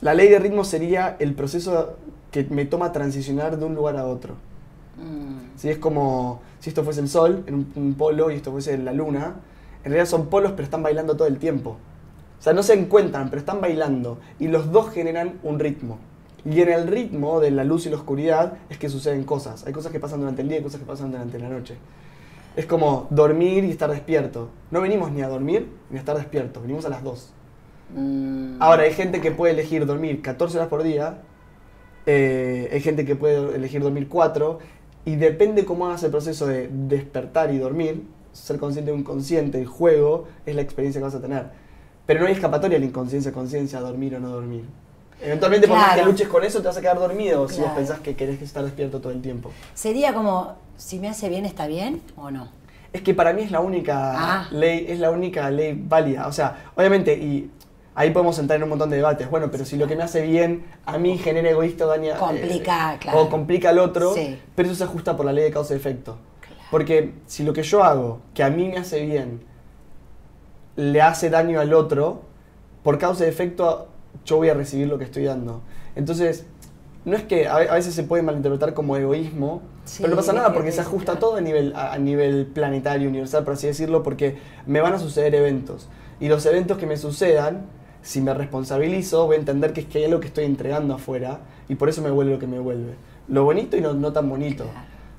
la 0.00 0.14
ley 0.14 0.28
de 0.28 0.38
ritmo 0.38 0.62
sería 0.62 1.16
el 1.18 1.34
proceso 1.34 1.96
que 2.30 2.44
me 2.44 2.64
toma 2.64 2.92
transicionar 2.92 3.58
de 3.58 3.64
un 3.64 3.74
lugar 3.74 3.96
a 3.96 4.06
otro. 4.06 4.34
Mm. 4.96 5.58
Si 5.58 5.68
es 5.68 5.78
como 5.78 6.42
si 6.60 6.70
esto 6.70 6.84
fuese 6.84 7.00
el 7.00 7.08
sol 7.08 7.42
en 7.48 7.66
un 7.74 7.94
polo 7.94 8.30
y 8.30 8.36
esto 8.36 8.52
fuese 8.52 8.78
la 8.78 8.92
luna, 8.92 9.34
en 9.82 9.90
realidad 9.90 10.08
son 10.08 10.26
polos 10.26 10.52
pero 10.52 10.62
están 10.62 10.82
bailando 10.82 11.16
todo 11.16 11.26
el 11.26 11.38
tiempo. 11.38 11.76
O 12.40 12.42
sea, 12.42 12.54
no 12.54 12.62
se 12.62 12.72
encuentran, 12.72 13.28
pero 13.28 13.38
están 13.38 13.60
bailando. 13.60 14.18
Y 14.38 14.48
los 14.48 14.72
dos 14.72 14.90
generan 14.90 15.34
un 15.42 15.58
ritmo. 15.58 15.98
Y 16.44 16.62
en 16.62 16.70
el 16.70 16.86
ritmo 16.86 17.38
de 17.38 17.50
la 17.50 17.64
luz 17.64 17.84
y 17.84 17.90
la 17.90 17.96
oscuridad 17.96 18.54
es 18.70 18.78
que 18.78 18.88
suceden 18.88 19.24
cosas. 19.24 19.66
Hay 19.66 19.74
cosas 19.74 19.92
que 19.92 20.00
pasan 20.00 20.20
durante 20.20 20.40
el 20.40 20.48
día 20.48 20.58
y 20.58 20.62
cosas 20.62 20.80
que 20.80 20.86
pasan 20.86 21.10
durante 21.10 21.38
la 21.38 21.50
noche. 21.50 21.76
Es 22.56 22.64
como 22.64 23.06
dormir 23.10 23.64
y 23.64 23.70
estar 23.70 23.90
despierto. 23.90 24.48
No 24.70 24.80
venimos 24.80 25.12
ni 25.12 25.20
a 25.20 25.28
dormir 25.28 25.68
ni 25.90 25.98
a 25.98 26.00
estar 26.00 26.16
despierto, 26.16 26.62
venimos 26.62 26.86
a 26.86 26.88
las 26.88 27.02
dos. 27.02 27.30
Mm. 27.94 28.56
Ahora, 28.60 28.84
hay 28.84 28.92
gente 28.92 29.20
que 29.20 29.30
puede 29.32 29.52
elegir 29.52 29.84
dormir 29.84 30.22
14 30.22 30.56
horas 30.56 30.68
por 30.68 30.82
día, 30.82 31.22
eh, 32.06 32.70
hay 32.72 32.80
gente 32.80 33.04
que 33.04 33.16
puede 33.16 33.54
elegir 33.54 33.82
dormir 33.82 34.08
4, 34.08 34.58
y 35.04 35.16
depende 35.16 35.64
cómo 35.64 35.86
hagas 35.86 36.02
el 36.02 36.10
proceso 36.10 36.46
de 36.46 36.68
despertar 36.68 37.52
y 37.52 37.58
dormir, 37.58 38.04
ser 38.32 38.58
consciente 38.58 38.90
de 38.90 38.96
un 38.96 39.04
consciente, 39.04 39.58
el 39.60 39.66
juego, 39.66 40.26
es 40.46 40.54
la 40.54 40.62
experiencia 40.62 41.00
que 41.00 41.04
vas 41.04 41.14
a 41.14 41.20
tener. 41.20 41.50
Pero 42.10 42.22
no 42.22 42.26
hay 42.26 42.32
escapatoria 42.32 42.76
a 42.76 42.80
la 42.80 42.86
inconsciencia, 42.86 43.30
conciencia, 43.30 43.78
dormir 43.78 44.16
o 44.16 44.18
no 44.18 44.30
dormir. 44.30 44.64
Eventualmente, 45.22 45.68
por 45.68 45.76
más 45.76 45.94
que 45.94 46.02
luches 46.02 46.26
con 46.26 46.42
eso, 46.42 46.60
te 46.60 46.66
vas 46.66 46.76
a 46.76 46.80
quedar 46.80 46.98
dormido 46.98 47.48
si 47.48 47.60
vos 47.60 47.70
pensás 47.70 48.00
que 48.00 48.16
querés 48.16 48.42
estar 48.42 48.64
despierto 48.64 49.00
todo 49.00 49.12
el 49.12 49.22
tiempo. 49.22 49.52
Sería 49.74 50.12
como, 50.12 50.56
si 50.76 50.98
me 50.98 51.08
hace 51.08 51.28
bien, 51.28 51.46
¿está 51.46 51.68
bien 51.68 52.02
o 52.16 52.32
no? 52.32 52.48
Es 52.92 53.02
que 53.02 53.14
para 53.14 53.32
mí 53.32 53.42
es 53.42 53.52
la 53.52 53.60
única 53.60 54.14
ah. 54.16 54.48
ley, 54.50 54.86
es 54.88 54.98
la 54.98 55.12
única 55.12 55.48
ley 55.52 55.80
válida. 55.80 56.26
O 56.26 56.32
sea, 56.32 56.72
obviamente, 56.74 57.14
y 57.14 57.48
ahí 57.94 58.10
podemos 58.10 58.36
entrar 58.40 58.56
en 58.56 58.64
un 58.64 58.70
montón 58.70 58.90
de 58.90 58.96
debates. 58.96 59.30
Bueno, 59.30 59.48
pero 59.52 59.64
si 59.64 59.76
lo 59.76 59.86
que 59.86 59.94
me 59.94 60.02
hace 60.02 60.22
bien 60.22 60.64
a 60.86 60.98
mí 60.98 61.16
genera 61.16 61.48
egoísta 61.50 61.86
daña. 61.86 62.16
Complica, 62.16 62.94
eh, 62.94 62.98
claro. 62.98 63.20
O 63.20 63.30
complica 63.30 63.68
al 63.68 63.78
otro, 63.78 64.16
pero 64.56 64.66
eso 64.66 64.76
se 64.76 64.82
ajusta 64.82 65.16
por 65.16 65.26
la 65.26 65.32
ley 65.32 65.44
de 65.44 65.52
causa 65.52 65.74
y 65.74 65.76
efecto. 65.76 66.18
Porque 66.72 67.12
si 67.28 67.44
lo 67.44 67.52
que 67.52 67.62
yo 67.62 67.84
hago, 67.84 68.18
que 68.34 68.42
a 68.42 68.50
mí 68.50 68.66
me 68.66 68.78
hace 68.78 69.00
bien, 69.06 69.48
le 70.80 71.02
hace 71.02 71.28
daño 71.28 71.60
al 71.60 71.74
otro, 71.74 72.22
por 72.82 72.98
causa 72.98 73.24
de 73.24 73.30
efecto 73.30 73.88
yo 74.24 74.38
voy 74.38 74.48
a 74.48 74.54
recibir 74.54 74.88
lo 74.88 74.96
que 74.98 75.04
estoy 75.04 75.24
dando. 75.24 75.60
Entonces, 75.94 76.46
no 77.04 77.16
es 77.16 77.22
que 77.22 77.48
a 77.48 77.74
veces 77.74 77.94
se 77.94 78.02
puede 78.02 78.22
malinterpretar 78.22 78.72
como 78.72 78.96
egoísmo, 78.96 79.62
pero 79.98 80.10
no 80.10 80.16
pasa 80.16 80.32
nada 80.32 80.52
porque 80.52 80.72
se 80.72 80.80
ajusta 80.80 81.18
todo 81.18 81.36
a 81.36 81.40
nivel, 81.40 81.74
a 81.76 81.98
nivel 81.98 82.46
planetario, 82.46 83.08
universal, 83.08 83.44
por 83.44 83.54
así 83.54 83.66
decirlo, 83.66 84.02
porque 84.02 84.38
me 84.66 84.80
van 84.80 84.94
a 84.94 84.98
suceder 84.98 85.34
eventos. 85.34 85.88
Y 86.18 86.28
los 86.28 86.44
eventos 86.46 86.78
que 86.78 86.86
me 86.86 86.96
sucedan, 86.96 87.66
si 88.02 88.22
me 88.22 88.32
responsabilizo, 88.32 89.26
voy 89.26 89.36
a 89.36 89.38
entender 89.38 89.72
que 89.72 89.80
es 89.80 89.86
que 89.86 89.98
hay 89.98 90.04
algo 90.04 90.20
que 90.20 90.28
estoy 90.28 90.44
entregando 90.44 90.94
afuera 90.94 91.40
y 91.68 91.74
por 91.74 91.90
eso 91.90 92.00
me 92.00 92.10
vuelve 92.10 92.32
lo 92.32 92.38
que 92.38 92.46
me 92.46 92.58
vuelve. 92.58 92.94
Lo 93.28 93.44
bonito 93.44 93.76
y 93.76 93.82
no, 93.82 93.92
no 93.92 94.12
tan 94.12 94.28
bonito. 94.28 94.64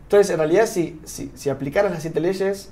Entonces, 0.03 0.29
en 0.31 0.37
realidad, 0.37 0.65
si, 0.65 0.99
si, 1.03 1.31
si 1.35 1.49
aplicaras 1.49 1.91
las 1.91 2.01
siete 2.01 2.19
leyes, 2.19 2.71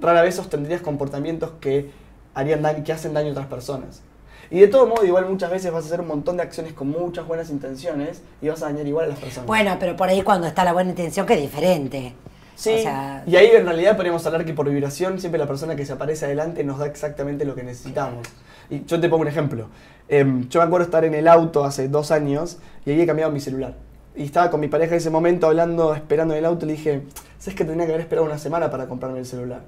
rara 0.00 0.22
vez 0.22 0.34
sostendrías 0.34 0.82
comportamientos 0.82 1.52
que, 1.60 1.90
harían 2.34 2.62
daño, 2.62 2.84
que 2.84 2.92
hacen 2.92 3.14
daño 3.14 3.28
a 3.28 3.32
otras 3.32 3.46
personas. 3.46 4.02
Y 4.50 4.60
de 4.60 4.68
todo 4.68 4.86
modo, 4.86 5.04
igual 5.04 5.26
muchas 5.26 5.50
veces 5.50 5.72
vas 5.72 5.84
a 5.84 5.86
hacer 5.86 6.00
un 6.00 6.08
montón 6.08 6.36
de 6.36 6.42
acciones 6.42 6.74
con 6.74 6.88
muchas 6.88 7.26
buenas 7.26 7.50
intenciones 7.50 8.22
y 8.42 8.48
vas 8.48 8.62
a 8.62 8.66
dañar 8.66 8.86
igual 8.86 9.06
a 9.06 9.08
las 9.08 9.18
personas. 9.18 9.46
Bueno, 9.46 9.76
pero 9.80 9.96
por 9.96 10.08
ahí 10.08 10.22
cuando 10.22 10.46
está 10.46 10.64
la 10.64 10.72
buena 10.72 10.90
intención, 10.90 11.26
que 11.26 11.34
es 11.34 11.40
diferente. 11.40 12.14
Sí, 12.56 12.84
y 13.26 13.36
ahí 13.36 13.50
en 13.52 13.64
realidad 13.64 13.96
podríamos 13.96 14.24
hablar 14.26 14.44
que 14.44 14.54
por 14.54 14.70
vibración 14.70 15.18
siempre 15.18 15.40
la 15.40 15.46
persona 15.46 15.74
que 15.74 15.84
se 15.84 15.92
aparece 15.92 16.26
adelante 16.26 16.62
nos 16.62 16.78
da 16.78 16.86
exactamente 16.86 17.44
lo 17.44 17.56
que 17.56 17.64
necesitamos. 17.64 18.28
Y 18.70 18.84
yo 18.84 19.00
te 19.00 19.08
pongo 19.08 19.22
un 19.22 19.28
ejemplo. 19.28 19.66
Em, 20.08 20.48
yo 20.48 20.60
me 20.60 20.66
acuerdo 20.66 20.84
estar 20.84 21.04
en 21.04 21.14
el 21.14 21.26
auto 21.26 21.64
hace 21.64 21.88
dos 21.88 22.12
años 22.12 22.58
y 22.86 22.92
ahí 22.92 23.00
he 23.00 23.06
cambiado 23.06 23.32
mi 23.32 23.40
celular. 23.40 23.74
Y 24.14 24.22
estaba 24.22 24.50
con 24.50 24.60
mi 24.60 24.68
pareja 24.68 24.92
en 24.92 24.98
ese 24.98 25.10
momento 25.10 25.48
hablando, 25.48 25.94
esperando 25.94 26.34
en 26.34 26.38
el 26.38 26.44
auto 26.44 26.64
y 26.64 26.68
le 26.68 26.74
dije, 26.74 27.02
¿sabes 27.38 27.56
que 27.56 27.64
tenía 27.64 27.86
que 27.86 27.92
haber 27.92 28.02
esperado 28.02 28.24
una 28.24 28.38
semana 28.38 28.70
para 28.70 28.86
comprarme 28.86 29.18
el 29.18 29.26
celular? 29.26 29.62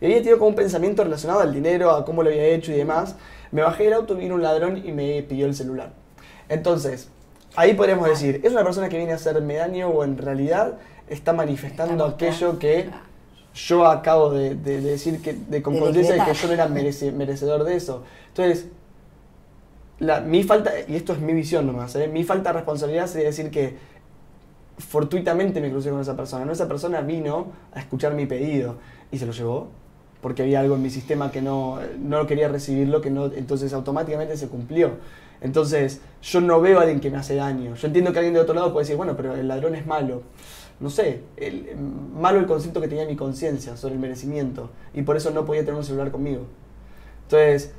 Y 0.00 0.06
había 0.06 0.18
tenido 0.18 0.38
como 0.38 0.50
un 0.50 0.54
pensamiento 0.54 1.04
relacionado 1.04 1.40
al 1.40 1.52
dinero, 1.52 1.90
a 1.90 2.04
cómo 2.04 2.22
lo 2.22 2.30
había 2.30 2.46
hecho 2.46 2.72
y 2.72 2.76
demás. 2.76 3.16
Me 3.52 3.62
bajé 3.62 3.84
del 3.84 3.94
auto, 3.94 4.16
vino 4.16 4.34
un 4.34 4.42
ladrón 4.42 4.82
y 4.84 4.92
me 4.92 5.22
pidió 5.22 5.46
el 5.46 5.54
celular. 5.54 5.92
Entonces, 6.48 7.08
ahí 7.56 7.74
podríamos 7.74 8.08
decir, 8.08 8.40
¿es 8.42 8.52
una 8.52 8.64
persona 8.64 8.88
que 8.88 8.96
viene 8.96 9.12
a 9.12 9.16
hacerme 9.16 9.54
daño 9.54 9.88
o 9.88 10.04
en 10.04 10.18
realidad 10.18 10.74
está 11.08 11.32
manifestando 11.32 12.04
aquello 12.04 12.58
que 12.58 12.90
yo 13.54 13.86
acabo 13.86 14.30
de, 14.30 14.54
decir 14.56 15.22
que, 15.22 15.34
de 15.34 15.62
con 15.62 15.78
conciencia 15.78 16.14
de 16.14 16.24
que 16.24 16.34
yo 16.34 16.46
no 16.48 16.52
era 16.54 16.68
merecedor 16.68 17.64
de 17.64 17.76
eso? 17.76 18.02
Entonces, 18.28 18.66
la, 20.00 20.20
mi 20.20 20.42
falta, 20.42 20.72
y 20.88 20.96
esto 20.96 21.12
es 21.12 21.20
mi 21.20 21.32
visión 21.32 21.66
nomás, 21.66 21.94
¿eh? 21.94 22.08
mi 22.08 22.24
falta 22.24 22.50
de 22.50 22.54
responsabilidad 22.54 23.06
sería 23.06 23.28
decir 23.28 23.50
que 23.50 23.76
fortuitamente 24.78 25.60
me 25.60 25.70
crucé 25.70 25.90
con 25.90 26.00
esa 26.00 26.16
persona. 26.16 26.44
No, 26.44 26.52
esa 26.52 26.66
persona 26.66 27.00
vino 27.00 27.52
a 27.72 27.80
escuchar 27.80 28.14
mi 28.14 28.26
pedido 28.26 28.76
y 29.12 29.18
se 29.18 29.26
lo 29.26 29.32
llevó 29.32 29.68
porque 30.24 30.40
había 30.40 30.60
algo 30.60 30.76
en 30.76 30.80
mi 30.80 30.88
sistema 30.88 31.30
que 31.30 31.42
no, 31.42 31.80
no 31.98 32.26
quería 32.26 32.48
recibirlo, 32.48 33.02
que 33.02 33.10
no, 33.10 33.26
entonces 33.26 33.74
automáticamente 33.74 34.38
se 34.38 34.48
cumplió. 34.48 34.92
Entonces, 35.42 36.00
yo 36.22 36.40
no 36.40 36.62
veo 36.62 36.78
a 36.78 36.80
alguien 36.80 36.98
que 36.98 37.10
me 37.10 37.18
hace 37.18 37.34
daño. 37.34 37.74
Yo 37.74 37.86
entiendo 37.88 38.10
que 38.10 38.20
alguien 38.20 38.32
de 38.32 38.40
otro 38.40 38.54
lado 38.54 38.72
puede 38.72 38.84
decir, 38.84 38.96
bueno, 38.96 39.18
pero 39.18 39.34
el 39.34 39.46
ladrón 39.46 39.74
es 39.74 39.86
malo. 39.86 40.22
No 40.80 40.88
sé, 40.88 41.20
malo 42.18 42.38
el 42.38 42.46
concepto 42.46 42.80
que 42.80 42.88
tenía 42.88 43.04
mi 43.04 43.16
conciencia 43.16 43.76
sobre 43.76 43.96
el 43.96 44.00
merecimiento. 44.00 44.70
Y 44.94 45.02
por 45.02 45.18
eso 45.18 45.30
no 45.30 45.44
podía 45.44 45.60
tener 45.60 45.74
un 45.74 45.84
celular 45.84 46.10
conmigo. 46.10 46.46
Entonces, 47.24 47.74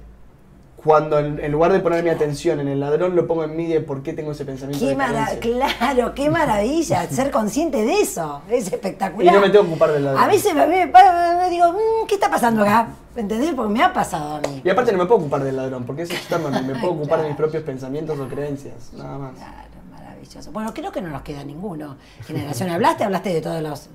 cuando 0.86 1.18
en, 1.18 1.52
lugar 1.52 1.74
de 1.74 1.80
poner 1.80 2.04
mi 2.04 2.12
atención 2.12 2.60
en 2.60 2.68
el 2.68 2.80
ladrón, 2.80 3.16
lo 3.16 3.26
pongo 3.26 3.44
en 3.44 3.56
mí 3.56 3.66
de 3.66 3.82
por 3.82 4.04
qué 4.04 4.14
tengo 4.14 4.34
ese 4.34 4.46
pensamiento. 4.46 4.86
Qué 4.86 4.96
de 4.96 5.40
claro, 5.40 6.14
qué 6.14 6.30
maravilla 6.30 7.08
ser 7.10 7.32
consciente 7.32 7.84
de 7.84 8.02
eso. 8.02 8.44
Es 8.48 8.72
espectacular. 8.72 9.34
Y 9.34 9.36
no 9.36 9.42
me 9.42 9.50
tengo 9.50 9.66
que 9.66 9.72
ocupar 9.72 9.92
del 9.92 10.06
ladrón. 10.06 10.24
A 10.24 10.28
veces 10.28 10.54
me, 10.54 10.68
me, 10.68 10.86
me 10.86 11.50
digo, 11.50 11.72
mm, 11.72 12.06
¿qué 12.08 12.14
está 12.14 12.30
pasando 12.30 12.62
acá? 12.62 12.90
¿Entendés? 13.16 13.56
Porque 13.56 13.74
me 13.74 13.82
ha 13.82 13.92
pasado 13.92 14.36
a 14.36 14.42
mí. 14.42 14.62
Y 14.64 14.70
aparte 14.70 14.92
no 14.92 15.00
me 15.00 15.06
puedo 15.08 15.22
ocupar 15.22 15.44
del 15.44 15.56
ladrón, 15.56 15.86
porque 15.86 16.04
es 16.04 16.12
externo 16.12 16.52
me 16.52 16.76
puedo 16.76 16.94
ocupar 16.94 17.24
de 17.24 17.30
mis 17.30 17.36
propios 17.36 17.64
pensamientos 17.64 18.20
o 18.20 18.28
creencias, 18.28 18.94
nada 18.94 19.18
más. 19.18 19.34
Claro, 19.38 19.70
maravilloso. 19.90 20.52
Bueno, 20.52 20.72
creo 20.72 20.92
que 20.92 21.02
no 21.02 21.10
nos 21.10 21.24
queda 21.24 21.44
ninguno. 21.44 21.98
Generación, 22.28 22.70
hablaste, 22.70 23.04
hablaste 23.04 23.34
de 23.34 23.42
todos 23.42 23.64
los... 23.64 23.90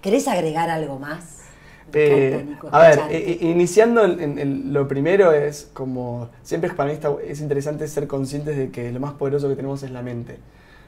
¿Querés 0.00 0.26
agregar 0.26 0.70
algo 0.70 0.98
más? 0.98 1.51
Eh, 1.94 2.56
a 2.70 2.78
ver, 2.80 2.98
eh, 3.10 3.38
eh, 3.40 3.48
iniciando 3.48 4.04
en, 4.04 4.72
lo 4.72 4.88
primero 4.88 5.32
es 5.32 5.70
como, 5.72 6.28
siempre 6.42 6.70
para 6.70 6.92
mí 6.92 6.98
es 7.26 7.40
interesante 7.40 7.86
ser 7.88 8.06
conscientes 8.06 8.56
de 8.56 8.70
que 8.70 8.90
lo 8.92 9.00
más 9.00 9.14
poderoso 9.14 9.48
que 9.48 9.56
tenemos 9.56 9.82
es 9.82 9.90
la 9.90 10.02
mente. 10.02 10.38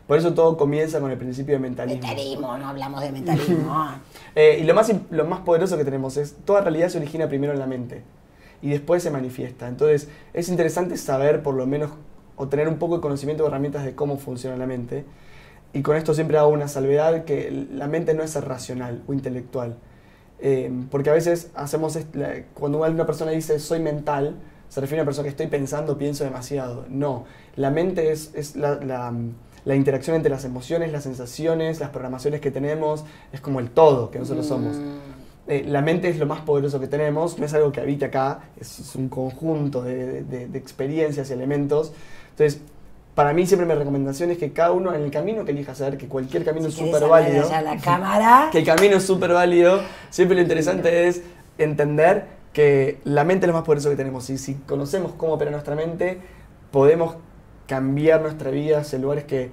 Por 0.07 0.19
eso 0.19 0.35
todo 0.35 0.57
comienza 0.57 1.01
con 1.01 1.11
el 1.11 1.17
principio 1.17 1.55
de 1.55 1.61
mentalismo. 1.61 2.03
Mentalismo, 2.03 2.59
no 2.59 2.69
hablamos 2.69 3.01
de 3.01 3.13
mentalismo. 3.13 3.89
y 4.37 4.63
lo 4.65 4.75
más, 4.75 4.93
lo 5.11 5.25
más 5.25 5.41
poderoso 5.41 5.79
que 5.79 5.85
tenemos 5.85 6.17
es, 6.17 6.35
toda 6.45 6.61
realidad 6.61 6.89
se 6.89 6.99
origina 6.99 7.29
primero 7.29 7.53
en 7.53 7.59
la 7.59 7.67
mente 7.67 8.03
y 8.61 8.71
después 8.71 9.03
se 9.03 9.11
manifiesta. 9.11 9.67
Entonces 9.69 10.09
es 10.35 10.49
interesante 10.49 10.97
saber 10.97 11.43
por 11.43 11.55
lo 11.55 11.67
menos 11.67 11.91
o 12.37 12.49
tener 12.49 12.69
un 12.69 12.77
poco 12.77 12.97
de 12.97 13.01
conocimiento 13.01 13.45
o 13.45 13.49
herramientas 13.49 13.85
de 13.85 13.95
cómo 13.95 14.19
funciona 14.19 14.57
la 14.57 14.67
mente. 14.67 15.05
Y 15.73 15.83
con 15.83 15.97
esto 15.97 16.15
siempre 16.15 16.37
hago 16.37 16.49
una 16.49 16.69
salvedad 16.69 17.25
que 17.25 17.67
la 17.73 17.89
mente 17.89 18.15
no 18.15 18.23
es 18.23 18.35
racional 18.43 19.03
o 19.09 19.13
intelectual 19.13 19.77
eh, 20.41 20.71
porque 20.91 21.11
a 21.11 21.13
veces 21.13 21.51
hacemos, 21.55 21.99
cuando 22.55 22.79
una 22.79 23.07
persona 23.07 23.31
dice 23.31 23.59
soy 23.59 23.81
mental, 23.81 24.37
se 24.69 24.81
refiere 24.81 25.01
a 25.01 25.03
una 25.03 25.07
persona 25.07 25.25
que 25.25 25.31
estoy 25.31 25.47
pensando, 25.47 25.97
pienso 25.97 26.25
demasiado. 26.25 26.85
No, 26.89 27.25
la 27.57 27.71
mente 27.71 28.11
es, 28.11 28.33
es 28.35 28.57
la, 28.57 28.75
la, 29.65 29.75
interacción 29.77 30.17
entre 30.17 30.31
las 30.31 30.45
emociones, 30.45 30.93
las 30.93 31.05
sensaciones, 31.05 31.81
las 31.81 31.91
programaciones 31.91 32.41
que 32.41 32.51
tenemos, 32.51 33.05
es 33.33 33.41
como 33.41 33.61
el 33.61 33.71
todo 33.71 34.11
que 34.11 34.19
nosotros 34.19 34.47
somos. 34.47 34.77
Mm. 34.77 34.99
Eh, 35.47 35.65
la 35.67 35.83
mente 35.83 36.09
es 36.09 36.19
lo 36.19 36.27
más 36.27 36.41
poderoso 36.41 36.81
que 36.81 36.89
tenemos, 36.89 37.39
no 37.39 37.47
es 37.47 37.55
algo 37.55 37.71
que 37.71 37.81
habite 37.81 38.07
acá, 38.07 38.41
es, 38.59 38.95
un 38.97 39.09
conjunto 39.09 39.83
de, 39.83 40.25
de, 40.25 40.49
de 40.49 40.59
experiencias 40.59 41.31
y 41.31 41.33
elementos. 41.35 41.93
Entonces, 42.31 42.61
para 43.15 43.33
mí 43.33 43.47
siempre 43.47 43.67
mi 43.67 43.75
recomendación 43.75 44.31
es 44.31 44.39
que 44.39 44.53
cada 44.53 44.73
uno 44.73 44.93
en 44.93 45.03
el 45.03 45.11
camino 45.11 45.45
que 45.45 45.53
elija 45.53 45.73
hacer, 45.73 45.97
que 45.97 46.09
cualquier 46.09 46.45
camino 46.45 46.69
es 46.69 46.75
súper 46.75 47.05
válido. 47.07 47.49
la 47.49 47.77
cámara. 47.83 48.49
Que 48.51 48.59
el 48.59 48.65
camino 48.65 48.97
es 48.97 49.05
súper 49.05 49.33
válido. 49.33 49.81
Siempre 50.11 50.37
lo 50.37 50.43
interesante 50.43 51.07
es 51.07 51.23
entender 51.59 52.27
que 52.53 52.99
la 53.05 53.25
mente 53.25 53.47
es 53.47 53.49
lo 53.49 53.55
más 53.55 53.65
poderoso 53.65 53.91
que 53.91 53.97
tenemos. 53.97 54.29
Y 54.31 54.39
si 54.39 54.55
conocemos 54.55 55.13
cómo 55.17 55.35
opera 55.35 55.51
nuestra 55.53 55.77
mente, 55.77 56.19
podemos 56.73 57.17
cambiar 57.69 58.21
nuestra 58.21 58.51
vida 58.51 58.79
hacia 58.79 58.99
lugares 58.99 59.25
que 59.25 59.53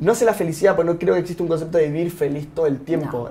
no 0.00 0.14
sé 0.14 0.24
la 0.24 0.34
felicidad, 0.34 0.76
porque 0.76 0.92
no 0.92 0.98
creo 0.98 1.14
que 1.14 1.20
exista 1.20 1.42
un 1.42 1.48
concepto 1.48 1.78
de 1.78 1.88
vivir 1.88 2.10
feliz 2.10 2.48
todo 2.54 2.66
el 2.66 2.80
tiempo. 2.80 3.30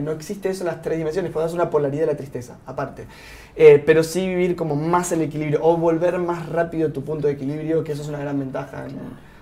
No, 0.00 0.12
existe 0.12 0.48
eso 0.48 0.62
en 0.62 0.68
las 0.68 0.82
tres 0.82 0.98
dimensiones, 0.98 1.34
es 1.34 1.52
una 1.52 1.70
polaridad 1.70 2.02
de 2.02 2.12
la 2.12 2.16
tristeza, 2.16 2.56
aparte. 2.66 3.06
Eh, 3.54 3.82
pero 3.84 4.02
sí 4.02 4.26
vivir 4.26 4.56
como 4.56 4.76
más 4.76 5.12
en 5.12 5.22
equilibrio, 5.22 5.60
o 5.62 5.76
volver 5.76 6.18
más 6.18 6.48
rápido 6.48 6.88
a 6.88 6.92
tu 6.92 7.02
punto 7.02 7.26
de 7.26 7.34
equilibrio, 7.34 7.84
que 7.84 7.92
eso 7.92 8.02
es 8.02 8.08
una 8.08 8.18
gran 8.18 8.38
ventaja. 8.38 8.84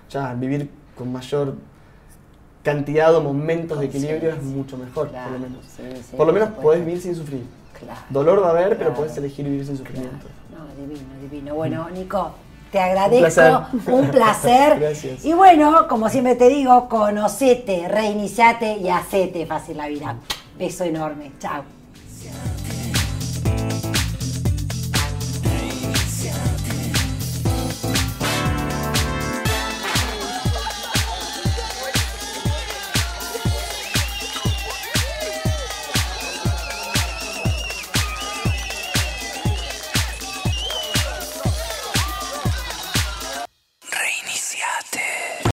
Ya, 0.09 0.33
vivir 0.33 0.69
con 0.97 1.11
mayor 1.11 1.55
cantidad 2.63 3.15
o 3.15 3.21
momentos 3.21 3.79
de 3.79 3.85
equilibrio 3.85 4.31
es 4.31 4.43
mucho 4.43 4.77
mejor, 4.77 5.09
por 5.09 5.31
lo 5.31 5.39
menos. 5.39 5.65
por 6.17 6.27
lo 6.27 6.33
menos 6.33 6.49
podés 6.49 6.85
vivir 6.85 7.01
sin 7.01 7.15
sufrir. 7.15 7.43
Dolor 8.09 8.41
va 8.41 8.47
a 8.47 8.51
haber, 8.51 8.77
pero 8.77 8.93
podés 8.93 9.15
elegir 9.17 9.45
vivir 9.45 9.65
sin 9.65 9.77
sufrimiento. 9.77 10.27
No, 10.51 10.81
divino, 10.81 11.09
divino. 11.21 11.55
Bueno, 11.55 11.89
Nico, 11.89 12.33
te 12.71 12.79
agradezco, 12.79 13.67
un 13.87 14.09
placer. 14.09 14.79
Gracias. 14.79 15.25
Y 15.25 15.33
bueno, 15.33 15.87
como 15.87 16.09
siempre 16.09 16.35
te 16.35 16.49
digo, 16.49 16.87
conocete, 16.89 17.87
reiniciate 17.87 18.77
y 18.77 18.89
hacete 18.89 19.45
fácil 19.45 19.77
la 19.77 19.87
vida. 19.87 20.15
Beso 20.57 20.83
enorme. 20.83 21.31
Chao. 21.39 21.74